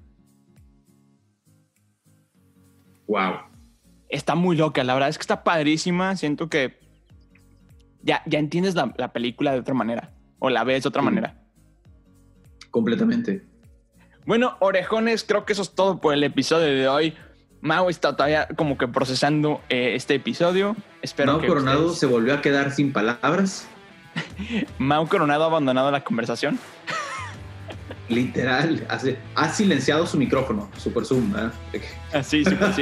Wow. 3.08 3.34
Está 4.10 4.36
muy 4.36 4.56
loca, 4.56 4.84
la 4.84 4.94
verdad 4.94 5.10
es 5.10 5.18
que 5.18 5.24
está 5.24 5.44
padrísima. 5.44 6.16
Siento 6.16 6.50
que 6.50 6.78
ya, 8.04 8.22
ya 8.26 8.40
entiendes 8.40 8.76
la, 8.76 8.94
la 8.98 9.12
película 9.12 9.52
de 9.54 9.60
otra 9.60 9.74
manera 9.74 10.14
o 10.40 10.50
la 10.50 10.64
ves 10.64 10.84
de 10.84 10.90
otra 10.90 11.02
Sí. 11.02 11.06
manera. 11.06 11.44
Completamente. 12.72 13.44
Bueno, 14.26 14.58
orejones, 14.60 15.24
creo 15.24 15.46
que 15.46 15.54
eso 15.54 15.62
es 15.62 15.72
todo 15.74 16.00
por 16.02 16.14
el 16.14 16.24
episodio 16.24 16.68
de 16.68 16.88
hoy. 16.88 17.16
Mau 17.62 17.90
está 17.90 18.16
todavía 18.16 18.48
como 18.56 18.78
que 18.78 18.88
procesando 18.88 19.62
eh, 19.70 19.94
este 19.96 20.16
episodio. 20.16 20.76
Espero 21.02 21.34
Mau 21.34 21.42
que 21.42 21.48
Coronado 21.48 21.80
ustedes- 21.86 22.00
se 22.00 22.06
volvió 22.06 22.34
a 22.34 22.42
quedar 22.42 22.72
sin 22.72 22.92
palabras. 22.94 23.68
Mau 24.78 25.08
Coronado 25.08 25.44
ha 25.44 25.48
abandonado 25.48 25.90
la 25.92 26.04
conversación. 26.04 26.60
Literal, 28.10 28.86
hace- 28.90 29.18
ha 29.36 29.50
silenciado 29.50 30.06
su 30.08 30.18
micrófono, 30.18 30.70
super 30.78 31.04
zoom, 31.04 31.34
¿verdad? 31.34 31.52
Así, 32.14 32.46
sí, 32.46 32.56
sí. 32.74 32.82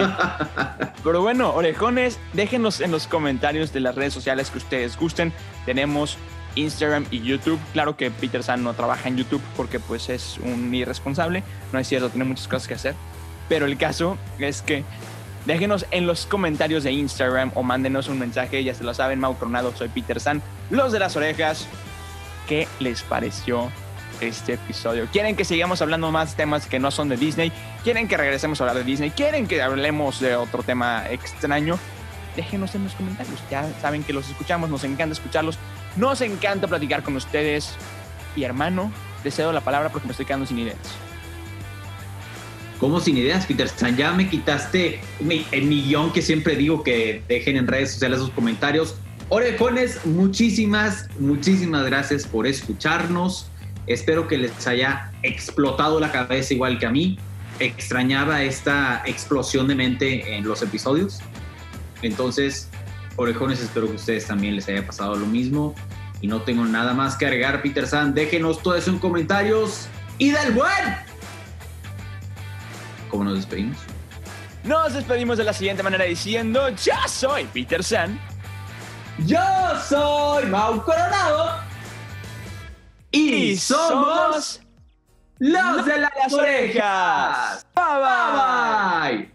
Pero 1.04 1.22
bueno, 1.24 1.52
orejones, 1.52 2.20
déjenos 2.34 2.80
en 2.80 2.92
los 2.92 3.08
comentarios 3.08 3.74
de 3.74 3.80
las 3.80 3.96
redes 3.96 4.14
sociales 4.14 4.52
que 4.52 4.60
ustedes 4.60 4.96
gusten. 4.98 5.34
Tenemos 5.66 6.18
Instagram 6.56 7.06
y 7.12 7.22
YouTube. 7.22 7.60
Claro 7.74 7.96
que 7.98 8.12
Peter 8.12 8.44
San 8.44 8.64
no 8.64 8.74
trabaja 8.74 9.08
en 9.08 9.18
YouTube 9.18 9.42
porque 9.56 9.80
pues 9.80 10.10
es 10.10 10.38
un 10.40 10.74
irresponsable. 10.74 11.44
No 11.72 11.80
es 11.80 11.88
cierto, 11.88 12.10
tiene 12.10 12.26
muchas 12.26 12.48
cosas 12.48 12.68
que 12.68 12.74
hacer. 12.74 12.96
Pero 13.48 13.66
el 13.66 13.78
caso 13.78 14.18
es 14.40 14.62
que 14.62 14.84
déjenos 15.46 15.86
en 15.92 16.08
los 16.08 16.26
comentarios 16.26 16.84
de 16.84 16.92
Instagram 16.92 17.52
o 17.56 17.64
mándenos 17.64 18.08
un 18.08 18.20
mensaje. 18.20 18.64
Ya 18.64 18.74
se 18.74 18.84
lo 18.84 18.94
saben, 18.94 19.20
Mau 19.20 19.38
Coronado, 19.38 19.76
soy 19.76 19.90
Peter 19.90 20.20
San. 20.20 20.42
Los 20.70 20.92
de 20.92 21.00
las 21.00 21.16
orejas, 21.16 21.68
¿qué 22.48 22.68
les 22.80 23.04
pareció 23.04 23.72
este 24.22 24.54
episodio? 24.54 25.08
¿Quieren 25.12 25.36
que 25.36 25.46
sigamos 25.46 25.82
hablando 25.82 26.12
más 26.12 26.36
temas 26.36 26.66
que 26.66 26.80
no 26.80 26.90
son 26.90 27.10
de 27.10 27.18
Disney? 27.18 27.52
¿Quieren 27.84 28.08
que 28.08 28.18
regresemos 28.18 28.60
a 28.60 28.64
hablar 28.64 28.78
de 28.78 28.84
Disney? 28.84 29.12
¿Quieren 29.12 29.48
que 29.48 29.62
hablemos 29.62 30.20
de 30.20 30.36
otro 30.36 30.64
tema 30.64 31.04
extraño? 31.10 31.78
déjenos 32.36 32.76
en 32.76 32.84
los 32.84 32.94
comentarios. 32.94 33.40
Ya 33.50 33.68
saben 33.82 34.04
que 34.04 34.14
los 34.14 34.30
escuchamos, 34.30 34.70
nos 34.70 34.84
encanta 34.84 35.14
escucharlos, 35.14 35.58
nos 35.96 36.22
encanta 36.22 36.68
platicar 36.68 37.04
con 37.04 37.16
ustedes. 37.16 37.74
Y 38.36 38.44
hermano, 38.44 38.92
deseo 39.24 39.52
la 39.52 39.62
palabra 39.62 39.90
porque 39.90 40.08
me 40.08 40.12
estoy 40.12 40.26
quedando 40.26 40.46
sin 40.46 40.60
ideas. 40.60 40.78
¿Cómo 42.80 43.00
sin 43.00 43.18
ideas, 43.18 43.46
Peter 43.46 43.70
San? 43.70 43.96
Ya 43.96 44.12
me 44.12 44.30
quitaste 44.30 45.00
el 45.52 45.66
millón 45.66 46.12
que 46.12 46.22
siempre 46.22 46.56
digo 46.56 46.84
que 46.84 47.24
dejen 47.28 47.56
en 47.56 47.68
redes 47.68 47.94
sociales 47.94 48.20
sus 48.20 48.32
comentarios. 48.32 48.96
Orejones, 49.30 50.06
muchísimas, 50.06 51.08
muchísimas 51.18 51.86
gracias 51.86 52.28
por 52.28 52.46
escucharnos. 52.46 53.50
Espero 53.88 54.28
que 54.28 54.38
les 54.38 54.68
haya 54.68 55.12
explotado 55.24 56.00
la 56.00 56.12
cabeza 56.12 56.54
igual 56.54 56.78
que 56.78 56.86
a 56.86 56.92
mí. 56.92 57.18
Extrañaba 57.60 58.44
esta 58.44 59.02
explosión 59.06 59.68
de 59.70 59.76
mente 59.76 60.36
en 60.36 60.46
los 60.46 60.62
episodios. 60.62 61.22
Entonces, 62.02 62.70
orejones, 63.16 63.62
espero 63.62 63.88
que 63.88 63.94
a 63.94 63.96
ustedes 63.96 64.28
también 64.28 64.56
les 64.56 64.68
haya 64.68 64.86
pasado 64.86 65.16
lo 65.16 65.26
mismo. 65.26 65.76
Y 66.22 66.28
no 66.28 66.42
tengo 66.42 66.66
nada 66.66 66.94
más 66.94 67.16
que 67.16 67.26
agregar, 67.26 67.62
Peter 67.62 67.86
San. 67.86 68.14
Déjenos 68.14 68.62
todo 68.62 68.76
eso 68.76 68.90
en 68.90 69.00
comentarios. 69.00 69.88
¡Y 70.18 70.32
del 70.32 70.54
buen! 70.54 70.98
¿Cómo 73.10 73.26
nos 73.26 73.36
despedimos? 73.36 73.78
Nos 74.64 74.94
despedimos 74.94 75.38
de 75.38 75.44
la 75.44 75.54
siguiente 75.54 75.84
manera 75.84 76.06
diciendo, 76.06 76.70
ya 76.70 77.08
soy 77.08 77.46
Peter 77.46 77.84
San. 77.84 78.20
Yo 79.20 79.40
soy 79.88 80.46
Mau 80.48 80.84
Coronado. 80.84 81.60
Y, 83.12 83.56
somos 83.56 84.62
los 85.40 85.86
de 85.86 85.98
las, 86.00 86.34
orejas. 86.34 87.66
Bye 87.76 87.84
bye. 88.02 89.18
Bye. 89.18 89.35